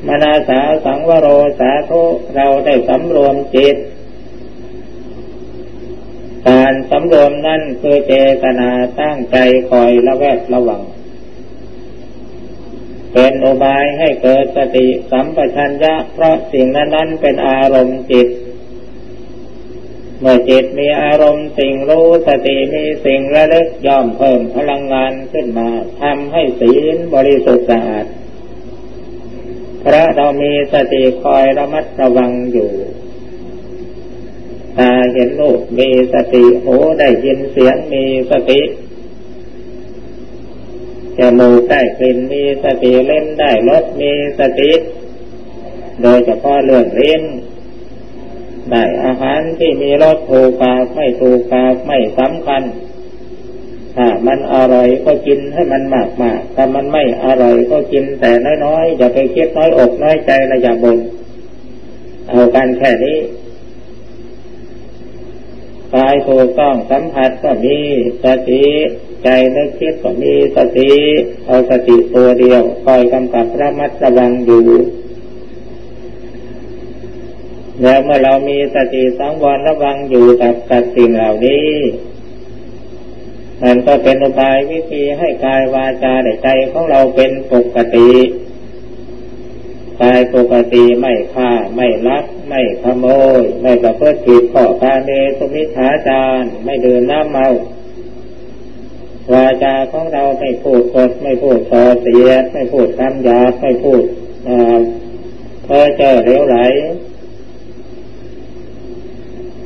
[0.08, 1.28] มนาสาสังวโร
[1.60, 2.04] สาธุ
[2.36, 3.78] เราได้สำรวมจิต
[6.48, 8.70] การสำรวมนั่นคือเจตนา
[9.00, 9.38] ตั้งใจ
[9.70, 10.82] คอยระแวดระวัง
[13.14, 18.28] เป็นอุบายให้เกิดสติสัมปชัญญะ เพราะสิ่งนั้นนั้นเป็นอารมณ์จิต
[20.20, 25.70] เมื่อจิตมีอารมณ์สิ่งรู้สติมีสิ่งระลึกย่อมเพิ่มพลังงานขึ้นมา
[26.02, 28.06] ทำให้ศีลบริสุทธิ์สะอาด
[29.84, 32.72] พระเรามีสติคอยระมัดระวังอยู่
[34.78, 38.60] ตาเห็นรูปมีสติหูได้ยินเสียงมีสติ
[41.20, 44.72] จมูกได้กลิ่นมีสติเล่นได้รสมีสติ
[46.02, 47.24] โดยเฉพาะเรื่องเล่น
[48.72, 52.64] ได้อาหารที่มีรสถูกปากไม่ถูกปากไม่สำคัญ
[53.96, 58.32] ถ้ามันอร่อยก็กินให้มันมากมากถ้ามันไม่อร่อยก็กินแต่
[58.66, 60.98] น้อยๆอย่าไปเคิดน้อยอกน้อยใจระอย่าบน
[62.30, 63.18] เอากันแค่นี้
[65.96, 67.78] กายถูกต้องสัมผัสก็มี
[68.26, 68.66] สติ
[69.24, 70.92] ใจนึกคิดก็มีสติ
[71.46, 74.66] เอาสติตัวเดียวคอยกำกับระมัดระวังอยู่
[77.82, 81.68] แล้วเมื่อเรามีสติสังวรระวังอยู่กับกับสิ่งเหล่านี้
[83.64, 88.10] มันก็เป็นอุบายวิธีให้กายวาจาใใจของเราเป็นปกติ
[90.02, 93.06] กายปกติไม่ฆ่าไม่ลัก ไม่ขโม
[93.40, 97.48] ย ไม่ประพฤติผิดข้อกาเมสุมิชาจารไม่ดื่มน้ำเมา
[99.34, 104.04] วาจาของเราไม่พูดกดไม่พูดส่อเสียไม่พูดคำหยาบไม่พูด
[105.66, 106.58] เพ้อเจ้อเลวไหล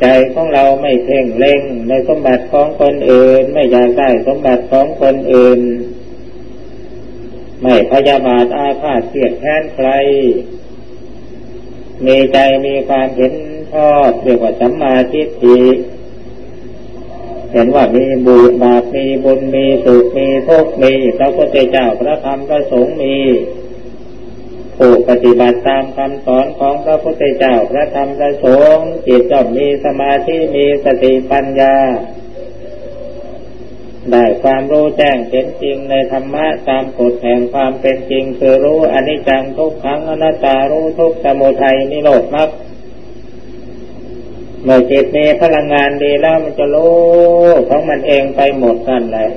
[0.01, 5.59] ใจของเราไม่เพ่งเล็งในสมบัติของคนอื่น ไม่อยากได้สมบัติของคนอื่น
[7.63, 9.89] ไม่พยาบาทอาฆาตเสียดแค้นใคร
[12.05, 13.33] มีใจมีความเห็น
[13.73, 15.59] ชอบเรียกว่าสัมมาทิฏฐิ
[17.51, 23.17] เห็นว่ามีบุญบาปมีบุญมีสุขมีทุกข์มีพระพุทธเจ้าพระธรรมพระสงฆ์มี
[24.77, 28.45] ผู้ปฏิบัติตามคำสอนของพระพุทธเจ้าพระธรรมพระส
[28.75, 31.75] งฆ์จิตจอมมีสมาธิมีสติปัญญา
[34.11, 42.49] ได้ความรู้แจ้งเห็นจริงในธรรมะตามกฎแห่งความเป็นจริง คือรู้อนิจจังทุกขังอนัตตารู้ทุกสมุทัยนิโรธมรรค
[44.63, 46.95] เมื่อจิตมีพลังงานดีแล้วมันจะรู้
[47.69, 49.31] ของมันเองไปหมดกันเลย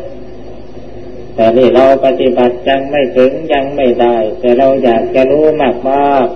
[1.34, 6.26] แต่นี่เราปฏิบัติยังไม่ถึงยังไม่ได้ แต่เราอยากจะรู้มากมาก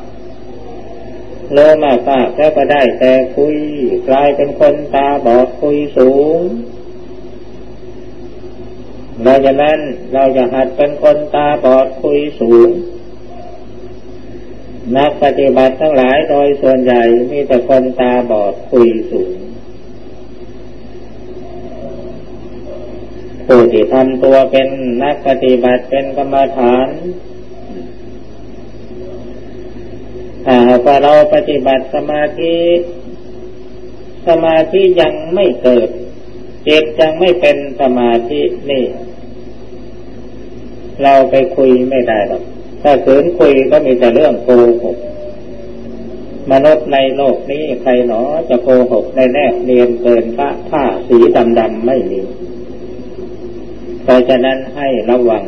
[1.57, 3.57] รู้มากมากแล้วก็ได้แต่คุย
[4.09, 6.41] กลายเป็นคนตาบอดคุยสูง
[9.25, 9.79] เราจะนั้น
[10.15, 12.71] เราจะหัดเป็นคนตาบอดคุยสูง
[14.97, 19.31] นักปฏิบัติทั้งหลายโดยส่วนใหญ่มีแต่คนตาบอดคุยสูง
[23.47, 24.69] ผู้ที่ทำตัวเป็น
[25.03, 26.89] นักปฏิบัติเป็นกรรมฐาน
[30.47, 32.57] ถ้าว่เราปฏิบัติสมาธิ
[34.29, 35.89] สมาธิยังไม่เกิด
[36.67, 38.85] จิตยังไม่เป็นสมาธินี่
[41.05, 42.43] เราไปคุยไม่ได้หรอก
[42.83, 44.51] ถ้าขืนคุยก็มีแต่เรื่องโก
[44.83, 44.97] หก
[46.53, 51.19] มนุษย์ในโลกนี้ใครหนอจะโกหกในแนบเนียนเกินพระผ้าสี
[51.59, 52.21] ดำๆไม่มี
[54.03, 55.45] เพราะฉะนั้นให้ระวัง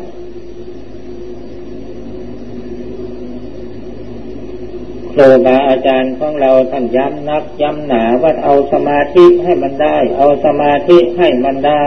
[5.12, 11.84] ครูบาอาจารย์ของเราท่านย้ำนักย้ำหนาว่าเอาสมาธิให้มันได้ เอาสมาธิให้มันได้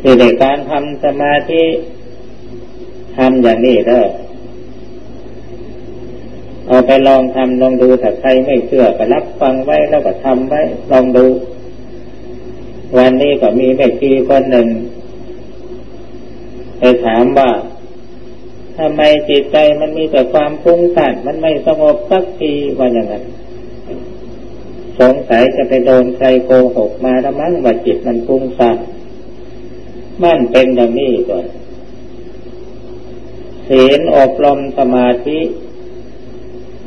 [0.00, 1.64] ที่ในการทำสมาธิ
[3.16, 4.04] ทำอย่างนี้เด้อ
[6.66, 10.62] เอาไปลองทำลองดูถ้าใครไม่เชื่อก็รับฟังไว้แล้วก็ทำไว้
[10.92, 11.26] ลองดู
[12.96, 14.68] วันนี้ก็มีแม่ชีคนหนึ่ง
[16.78, 17.50] ไปถามว่า
[18.78, 23.24] ทำไมจิตใจมันมีแต่ความฟุ้งซ่านมันไม่สงบสักทีว่าอย่างนั้น
[25.00, 28.78] สงสัยจะไปโดนใครโกหกมาแล้วมั้งว่าจิตมันฟุ้งซ่าน
[30.24, 31.46] มันเป็นอย่างนี้ก่อน
[33.68, 35.40] ศีลอบรมสมาธิ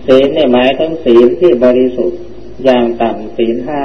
[0.08, 2.22] ศีลเนี่ยหมายถึงศีลที่บริสุทธิ์
[2.66, 3.84] อย่างต่ำศีลห้า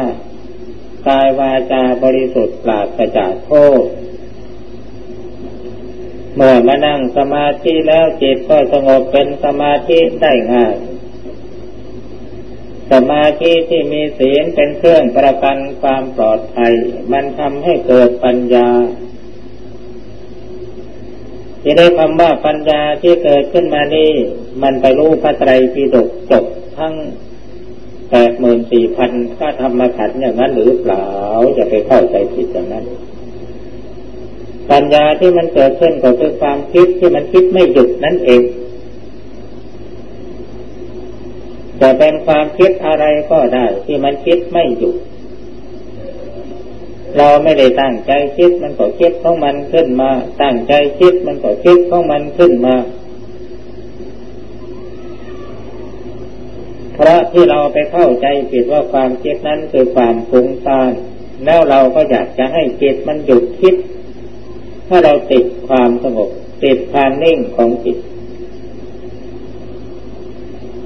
[1.09, 3.53] กายวาจาบริสุทธิ์ปราศจากโท
[3.83, 3.85] ษ
[6.35, 10.77] เมื่อมานั่งสมาธิแล้วจิตก็สงบเป็นสมาธิได้ง่าย
[12.93, 16.75] สมาธิที่มีศีลเป็นเครื่องประกันความปลอดภัย
[17.13, 18.69] มันทำให้เกิดปัญญา
[21.63, 24.11] ที่ได้คำว่าปัญญาที่เกิดขึ้นมานี่
[24.63, 26.45] มันไปรู้พระไตรปิฎกจบ
[26.79, 26.95] ทั้ง
[28.11, 31.07] แปดหมื่นสี่พันข้าธรรมขันธ์อย่างนั้นหรือเปล่า
[31.59, 32.85] จะไปเข้าใจผิดอย่างนั้น
[34.71, 38.43] ปัญญาที่มันเกิดขึ้นก็คือความคิดที่มันคิดไม่หยุดนั่นเอง
[41.81, 44.97] จะเป็นความคิดอะไรก็ได้ที่มันคิดไม่หยุด
[47.17, 50.11] เราไม่ได้ตั้งใจคิดมันก็คิดของมันขึ้นมา
[50.43, 52.77] ตั้งใจคิดมันก็คิดของมันขึ้นมา
[56.95, 60.93] เพราะที่เราไปเข้าใจผิดว่าความคิดนั้นคือความฟุ้งซ่าน
[61.45, 63.75] แล้วเราก็อยากจะให้จิตมันหยุดคิด
[64.89, 66.31] ถ้าเราติดความสงบ
[66.65, 67.99] ติดความนิ่งของจิต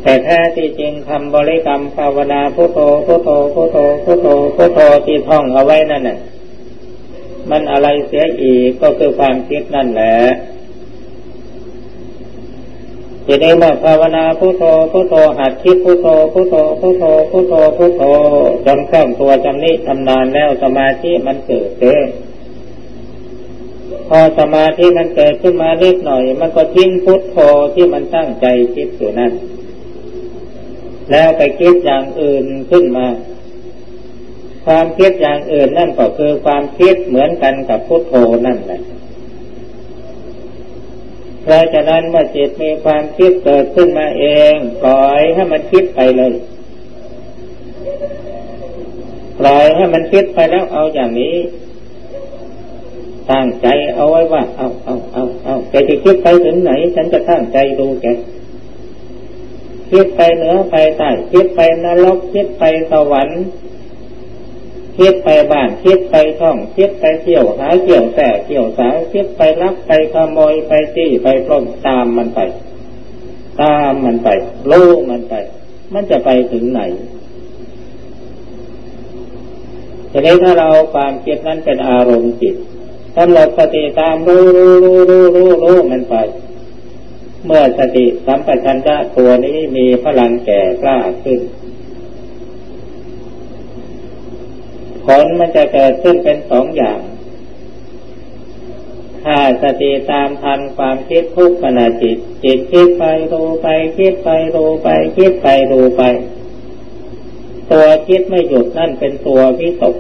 [0.03, 4.27] แต่แท้ที่จริงคำบริกรรมภาวนาพุทโธพุทโธพุทโธพุทโธ
[4.57, 6.19] พุทโธที่ท่องเอาไว้นั่นน่ะ
[7.51, 10.15] มันอะไรเสียอีกก็คือความคิดนั่นแหละ
[13.27, 14.63] ทีนี้เมื่อภาวนาพุทโธ
[14.93, 18.03] พุทโธหัดคิดพุทโธพุทโธพุทโธพุทโธพุทโธ
[18.67, 22.05] จนคล่องตัวจำนี้ทำนานแล้วสมาธิมันเกิดเอง
[24.09, 27.37] พอสมาธิมันเกิดขึ้นมาเล็กหน่อย มันก็ทิ้งพุทโธ
[27.75, 29.33] ที่มันตั้งใจคิดอยู่นั่น
[31.13, 33.07] แล้วไปคิดอย่างอื่นขึ้นมา
[34.67, 38.15] ความคิดอย่างอื่นนั่นก็คือความคิดเหมือนกันกับพุทโธ
[38.47, 38.81] นั่นแหละ
[41.43, 46.33] เพราะฉะนั้นเมื่อจิตมีความคิดเกิดขึ้นมาเองปล่อยให้มันคิดไปเลย
[49.41, 51.37] ปล่อยให้มันคิดไปแล้วเอาอย่างนี้
[53.31, 58.07] ตั้งใจเอาไว้ว่า เอาเอาเอาเอาแกจะคิดไปถึงไหน ฉันจะตั้งใจดูแก
[59.93, 63.43] คิดไปเหนือไปใต้คิดไปนรกคิดไปสวรรค์
[64.99, 72.41] คิดไปบ้านคิดไปท่องคิดไปเที่ยวหาเกี่ยวแสเกี่ยวสาวคิดไปลักไปขโมยไปจี้ไปปล้นตามมันไป
[73.61, 74.29] ตามมันไป
[74.71, 75.35] ลูมันไป
[75.93, 76.81] มันจะไปถึงไหน
[80.11, 82.55] ทีนี้ถ้าเราความคิดนั้นเป็นอารมณ์จิต
[83.17, 86.15] กำหนดสติตามรู้รู้รู้รู้รู้มันไป
[87.47, 91.41] เมื่อสติสัมปชัญญะตัวนี้มีพลังแก่กล้าขึ้น
[95.05, 97.01] ผลมันจะเกิดขึ้นเป็นสองอย่าง
[99.25, 106.03] ถ้าสติตามทันความคิดทุกขณะจิต จิตคิดไปดูไป คิดไปดูไป คิดไปดูไป
[107.73, 109.97] ตัวคิดไม่หยุดนั่นเป็นตัววิตก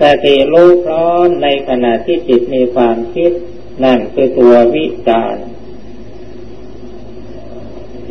[0.00, 3.32] สติรู้พร้อมในขณะที่จิตมีความคิด
[3.84, 5.36] นั่นคือตัววิจาร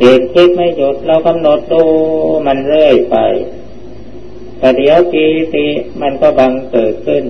[0.02, 1.82] จิตคิดไม่หยุดเรากำหนดดู
[2.46, 3.16] มันเรื่อยไป
[4.58, 5.64] แต่เดี๋ยวทีสิ
[6.00, 7.24] มันก็บังเกิดขึ้น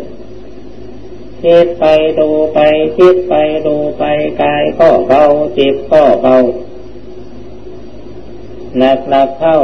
[1.42, 1.84] คิดไป
[2.18, 2.58] ดูไป
[2.96, 3.34] คิดไป
[3.66, 4.04] ดูไป
[4.42, 5.22] กายก็เบา
[5.58, 6.36] จิตก็เบา
[8.78, 9.56] หนักหนักเข้า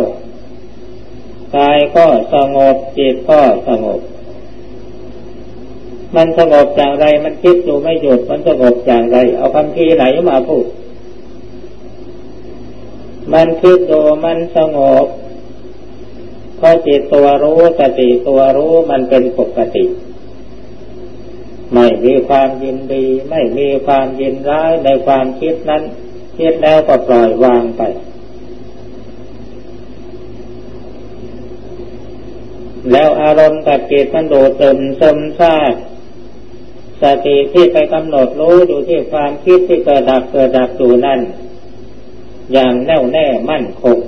[1.56, 4.00] กายก็สงบจิตก็สงบ
[6.16, 10.64] มันสงบอย่างไรมันคิดอยู่ไม่หยุดมันสงบอย่างไร เอาคำพีไหนมาพูด
[13.32, 15.06] มันคิดดูมันสงบ
[16.56, 19.84] เพราะจิตตัวรู้สติตัวรู้มันเป็นปกติ
[21.74, 25.82] ไม่มีความยินดี ไม่มีความยินร้ายในความคิดนั้น
[26.38, 27.82] คิดแล้วก็ปล่อยวางไป
[32.92, 35.74] แล้วอารมณ์กับจิตมันโดดเติมซึมซาบ
[37.02, 41.20] สติที่ไปกำหนดรู้อยู่ที่ความคิดที่เกิดดับเกิดดับอยู่นั่น
[42.52, 43.98] อย่างแน่วแน่มั่นคง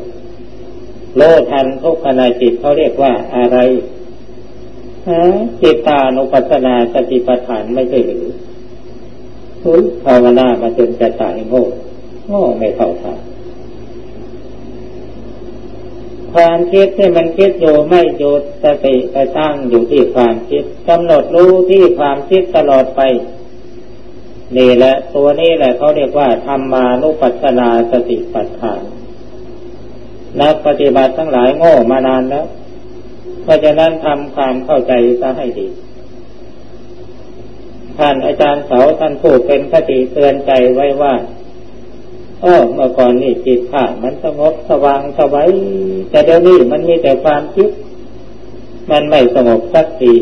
[1.16, 3.58] โลทันทุกขณะจิตเขาเรียกว่าอะไร
[5.08, 5.20] ฮะ
[5.62, 8.26] จิตตานุปัสสนาสติปัฏฐานไม่ใช่หรือ
[10.04, 11.64] ภาวนามาจนจะตายโง่
[12.28, 13.18] โง่ไม่เข้าทาง
[16.32, 23.00] ความคิดที่มันคิดอยู่ไม่หยุดสติไปตั้งอยู่ที่ความคิดกำหนดรู้ที่ความคิดตลอดไป
[24.56, 28.82] นี่แหละตัวนี้แหละเขาเรียกว่าธรรมานุปัสสนาสติปัฏฐาน
[30.40, 32.46] นักปฏิบัติทั้งหลายโง่มานานแล้ว
[33.42, 35.68] เพราะฉะนั้นทำความเข้าใจซะให้ดี
[37.98, 41.14] ท่านอาจารย์เสาท่านพูดเป็นคติเตือนใจไว้ว่า
[42.42, 45.50] เออเมื่อก่อนนี่จิตข้ามันสงบสว่างสวัย
[46.10, 47.70] แต่เดี๋ยวนี้มันมีแต่ความคิด
[48.90, 50.12] มันไม่สงบสักที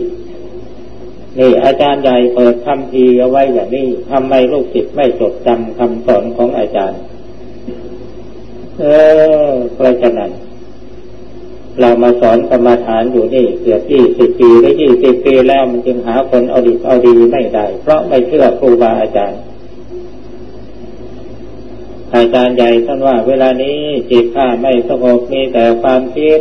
[1.38, 7.00] นี่อาจารย์ใหญ่เปิดคำพีเอาไว้อย่างนี้ทำไมลูกศิษย์ไม่จดจำคำสอนของอาจารย์
[8.78, 8.84] เอ
[9.48, 10.30] อเพราะฉะนั้น
[11.80, 19.40] เรามาสอนกรรมฐานอยู่นี่เกือบยี่สิบปีหรือยี่สิบปีแล้วมันจึงหาคนเอาดีเอาดีไม่ได้ เพราะไม่เชื่อครูบาอาจารย์
[22.16, 23.78] อาจารย์ใหญ่ท่านว่า เวลานี้
[24.10, 26.40] จิตข้าไม่สงบมีแต่ความคิด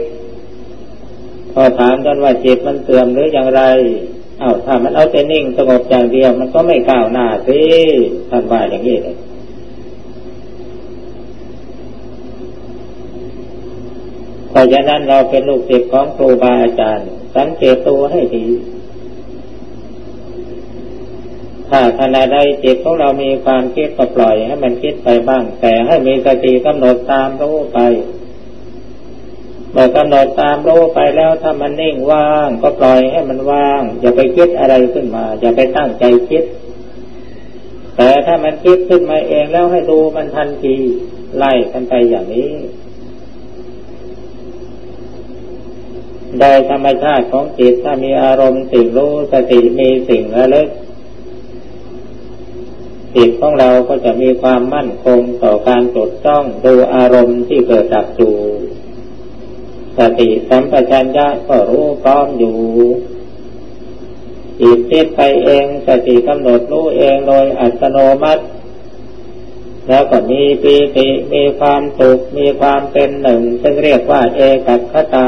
[1.54, 3.62] พอถามท่านว่าจิตมันเสื่อมหรืออย่างไร
[4.40, 7.60] เอาถ้ามันเอาแต่นิ่งสงบอย่างเดียว มันก็ไม่ก้าวหน้าสิ
[8.30, 9.18] ท่านว่าอย่างนี้เลย
[14.50, 18.46] เพราะฉะนั้นเราเป็นลูกศิษย์ของครูบาอาจารย์ สังเกตตัวให้ดี
[21.70, 27.80] ถ้าขณะใดจิตของเรามีความคิดก็ปล่อยให้มันคิดไปบ้าง แต่ให้มีสติกำหนดตามรู้ไป
[29.74, 36.44] เมื่อกำหนดตามรู้ไปแล้วถ้ามันนิ่งว่าง ก็ปล่อยให้มันว่าง อย่าไปคิดอะไรขึ้นมา อย่าไปตั้งใจคิด
[37.96, 40.76] แต่ถ้ามันคิดขึ้นมาเองแล้วให้ดูมันทันที
[41.38, 42.52] ไล่กันไปอย่างนี้
[46.40, 50.70] โดยธรรมชาติของจิตถ้ามีอารมณ์สิ่งรู้สติมีสิ่งระลึก
[53.16, 58.36] จิตของเราก็จะมีความมั่นคงต่อการจดจ้องดูอารมณ์ที่เกิดจากอยู่
[59.98, 62.56] สติสัมปชัญญะก็รู้พร้อมอยู่
[64.60, 68.44] จิตคิดไปเองสติกำหนดรู้เองโดยอัตโนมัติ
[69.88, 75.28] แล้วก็มีปีติมีความสุขมีความเป็นหนึ่ง ซึ่งเรียกว่าเอกัคตา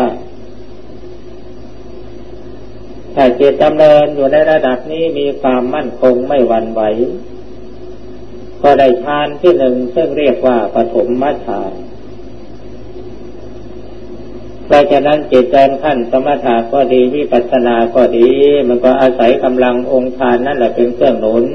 [3.15, 6.81] ถ้าจิตดำเนินอยู่ในระดับนี้มีความมั่นคงไม่หวั่นไหว
[8.63, 11.73] ก็ได้ฌานที่หนึ่งซึ่งเรียกว่าปฐมมัฌาน
[14.65, 18.27] เพราะฉะนั้นจิตใจขั้นสมถะก็ดีวิปัสสนาก็ดี
[18.67, 21.45] มันก็อาศัยกำลังองค์ฌานนั่นแหละเป็นเครื่องหนุน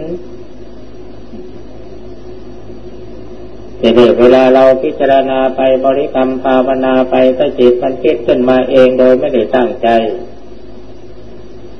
[3.78, 9.88] แต่เดี๋ยวเวลาเราพิจารณาไปบริกรรมภาวนาไปถ้าจิตมันคิดขึ้นมาเองโดยไม่ได้ตั้งใจ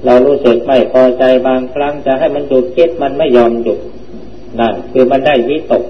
[0.05, 3.79] เรารู้สึกไม่พอใจบางครั้งจะให้มันหยุดคิดมันไม่ยอมหยุด
[4.59, 5.85] นั่นคือมันได้วิตก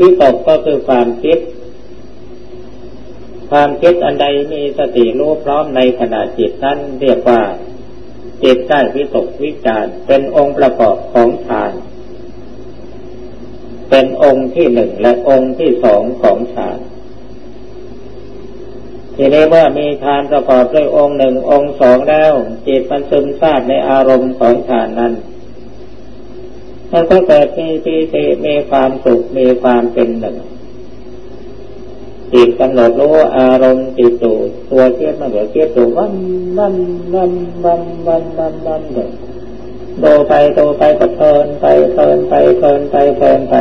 [0.00, 1.38] วิตกก็คือความคิด
[3.50, 7.42] ความคิดอันใดมีสติรู้พร้อมในขณะจิตนั้นเรียกว่า
[8.42, 11.72] จิตได้วิตกวิจารเป็นองค์ประกอบของฌาน
[13.90, 16.78] เป็นองค์ที่หนึ่งและองค์ที่สองของฌาน
[19.16, 22.32] ทีนี้เมื่อมีฌานประกอบด้วยองค์หนึ่งองค์สองแล้ว
[22.66, 25.12] จิตมันซึมซาบในอารมณ์ของฌานนั้น
[26.92, 30.36] มันก็เกิดมีปีติมีความสุขมีความเป็นหนึ่ง
[32.32, 34.32] จิตกำหนดรู้อารมณ์จิตตู
[34.70, 36.14] ตัวเทียบมันเหลือเทียบตัววัน
[36.58, 36.74] วัน
[37.14, 37.32] วัน
[37.64, 39.10] วันวันวันวันเดี๋ยว
[40.00, 43.54] โดไปโดไปก็เพลินไปเพลินไปเพลินไปเพลินไป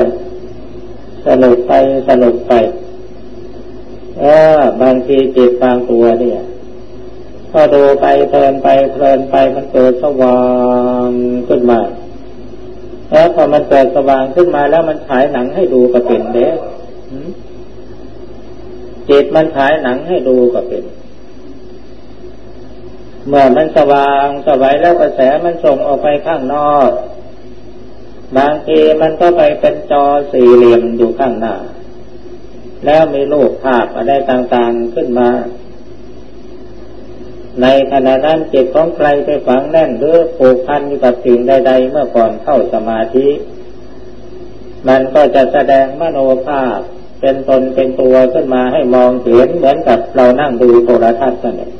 [1.27, 1.73] สนุกไป
[2.09, 2.53] สนุกไป
[4.19, 4.23] เอ
[4.57, 6.41] อบางทีจิตบางตัวเนี่ย
[7.51, 10.41] พอดูไปเพลินไปเพลินไปมันเกิดสว่า
[11.07, 11.09] ง
[11.47, 11.79] ขึ้นมา
[13.11, 16.47] แล้วพอมันเกิดสว่างขึ้นมาแล้วมันฉายหนังให้ดูก็เป็นเด้
[19.09, 20.83] จิตมันฉายหนังให้ดูก็เป็น
[23.27, 26.89] เมื่อมันสว่างสวัยแล้วกระแสมันส่งออกไปข้างนอก
[28.37, 31.55] บางทีมันก็ไปเป็นจอสี่เหลี่ยมอยู่ข้างหน้า
[32.85, 35.29] แล้วมีรูปภาพอะไรต่างๆขึ้นมา
[37.61, 43.27] ในขณะนั้นจิตของใครไปฝังแน่นหรือผูกพันอยู่กับสิ่งใด ๆ เมื่อก่อนเข้าสมาธิ
[44.87, 46.79] มันก็จะแสดงมโนภาพ
[47.25, 51.73] เป็นตนเป็นตัวขึ้นมาให้มองเห็นเหมือนกับเรานั่งดูโทรทัศน์นั่นเอง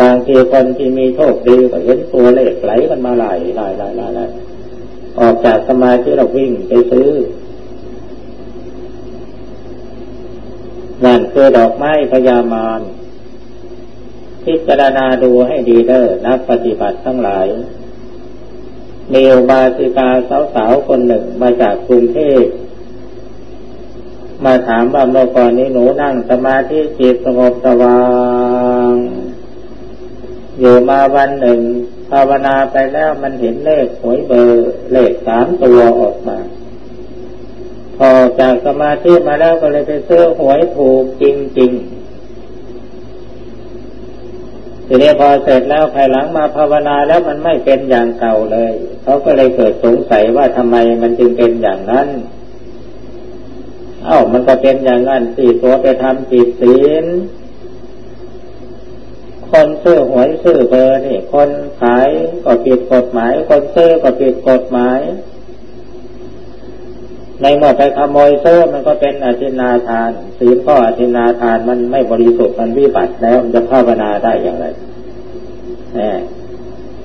[0.00, 4.20] บางทีคนที่มีโชคดีก็เห็นตัวเลขไหลกันมาไหลไหลไหลไหลไหล
[5.20, 7.08] ออกจากสมาธิเราวิ่งไปซื้อ
[11.04, 12.80] นั่นคือดอกไม้พยามาร
[14.44, 17.46] พิจารณาดูให้ดีเด้อนักปฏิบัติทั้งหลาย
[19.12, 20.08] มีอุบาสิกา
[20.54, 22.42] สาวๆคนหนึ่งมาจากกรุงเทพ
[24.44, 28.00] มาถามว่าเมื่อก่อนนี้หนูนั่งสมาธิจิตสงบสว่า
[28.90, 28.92] ง
[30.60, 31.60] อยู่มาวันหนึ่ง
[32.10, 36.38] ภาวนาไปแล้วมันเห็นเลขหวยเบอร์เลขสามตัวออกมา
[37.98, 38.10] พอ
[38.40, 41.24] จากสมาธิมาแล้วก็เลยไปซื้อหวยถูกจ
[41.58, 42.04] ริงๆ
[44.86, 48.72] ทีนี้พอเสร็จแล้วภายหลังมาภาวนาแล้วมันไม่เป็นอย่างเก่าเลย
[49.02, 52.08] เขาก็เลยเกิดสงสัยว่าทำไมมันจึงเป็นอย่างนั้น
[54.06, 57.04] เอ้ามันก็เป็นอย่างนั้นสี่ตัวไปทำจิตศีล
[59.50, 61.50] คนซื้อหวยซื้อเบอร์นี่ คน
[61.80, 62.08] ขาย
[62.44, 65.00] ก็ผิดกฎหมาย คนซื้อก็ผิดกฎหมาย
[67.42, 74.66] ในเมื่อไปขโมยซื้อมันก็เป็นอธินาทาน ศีลก็อธินาทานมันไม่บริสุทธิ์มันวิบัติแล้วมันจะภาวนาได้อย่างไร
[75.94, 76.00] แหม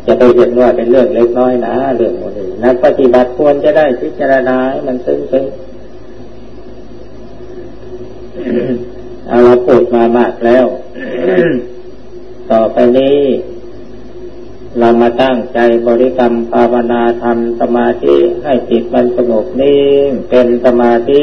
[0.05, 5.45] จะไปเห็นว่าเป็นเรื่องเล็กน้อยนะเรื่องนี้นักปฏิบัติควรจะได้พิจารณาให้มันซึ้งซึ้ง
[9.28, 10.66] เอาเราพูดมามากแล้ว
[12.52, 13.20] ต่อไปนี้
[14.80, 21.22] เรามาตั้งใจบริกรรมภาวนาทำสมาธิให้จิตมันสงบนิ่งเป็นสมาธิ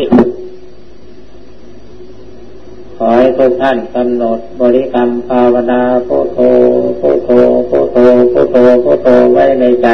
[2.96, 6.38] ขอให้ทุกท่านกำหนดบริกรรมภาวนาโพโธ
[6.98, 7.28] โพโธ
[7.66, 7.96] โพโธ
[8.30, 9.88] โพโธโพโธไว้ในใจ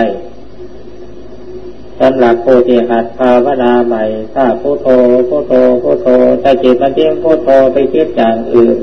[2.01, 4.05] สำหรับผู้ที่หัดภาวนาใหม่
[4.35, 4.89] ถ้าพุทโธ
[5.28, 5.52] พุทโธ
[5.82, 6.09] พุทโธ
[6.43, 8.78] ถ้าจิตมันเที่ยงพุทโธไปคิดอย่างอื่น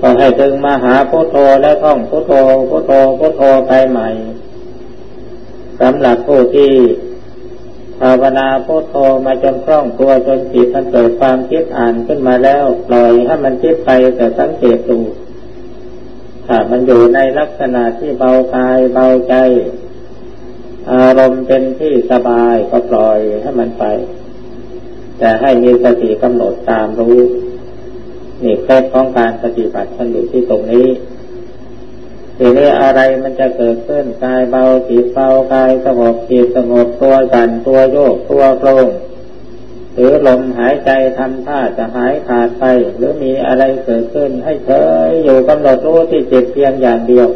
[0.00, 2.32] ก็ให้ดึงมาหาพุทโธแล้วท่องพุทโธ
[2.70, 4.08] พุทโธพุทโธไปใหม่
[5.80, 6.72] สำหรับผู้ที่
[8.00, 8.94] ภาวนาพุทโธ
[9.24, 14.98] มาจนคล่องตัวจนจิตมันเกิดความคิดอ่านขึ้นมาแล้วปล่อยให้มันคิดไปแต่สังเกตดู
[16.46, 19.34] ถ้ามันอยู่ในลักษณะที่เบากายเบาใจ
[20.92, 23.84] อารมณ์เป็นที่สบายก็ปล่อยให้มันไป
[25.18, 27.18] แต่ให้มีสติกำหนดตามรู้
[28.42, 30.88] นี่เคล็ดของการปฏิบัติมันอยู่ที่ตรงนี้
[32.38, 38.88] ทีนี้อะไรมันจะเกิดขึ้นกายเบาจิตเบากายสงบจิตสงบตัวสั่นตัวโยกตัวโครง
[39.94, 42.64] หรือลมหายใจทำท่าจะหายขาดไป
[42.96, 44.70] หรือมีอะไรเกิดขึ้นให้เฉ
[45.08, 47.28] ยอยู่กำหนดรู้ที่จิตเพียงอย่างเดียว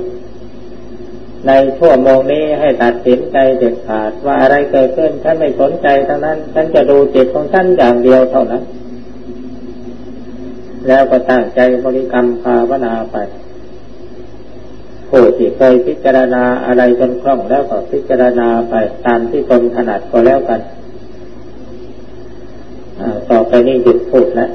[1.47, 8.63] ในชั่วโมงนี้ให้ตัดสินใจเด็ดขาดว่าอะไรเกิดขึ้นฉันไม่สนใจทั้งนั้น ฉันจะดูจิตของฉันอย่างเดียวเท่านั้น
[10.89, 13.17] แล้วก็ตั้งใจบริกรรมภาวนาไป
[15.11, 18.75] ผู้ที่เคยพิจารณาอะไรจนคล่องแล้วก็พิจารณาไป
[19.07, 20.61] ตามที่ตนถนัดก็แล้วกัน
[23.31, 24.51] ต่อไปนี้หยุดพูดแล้ว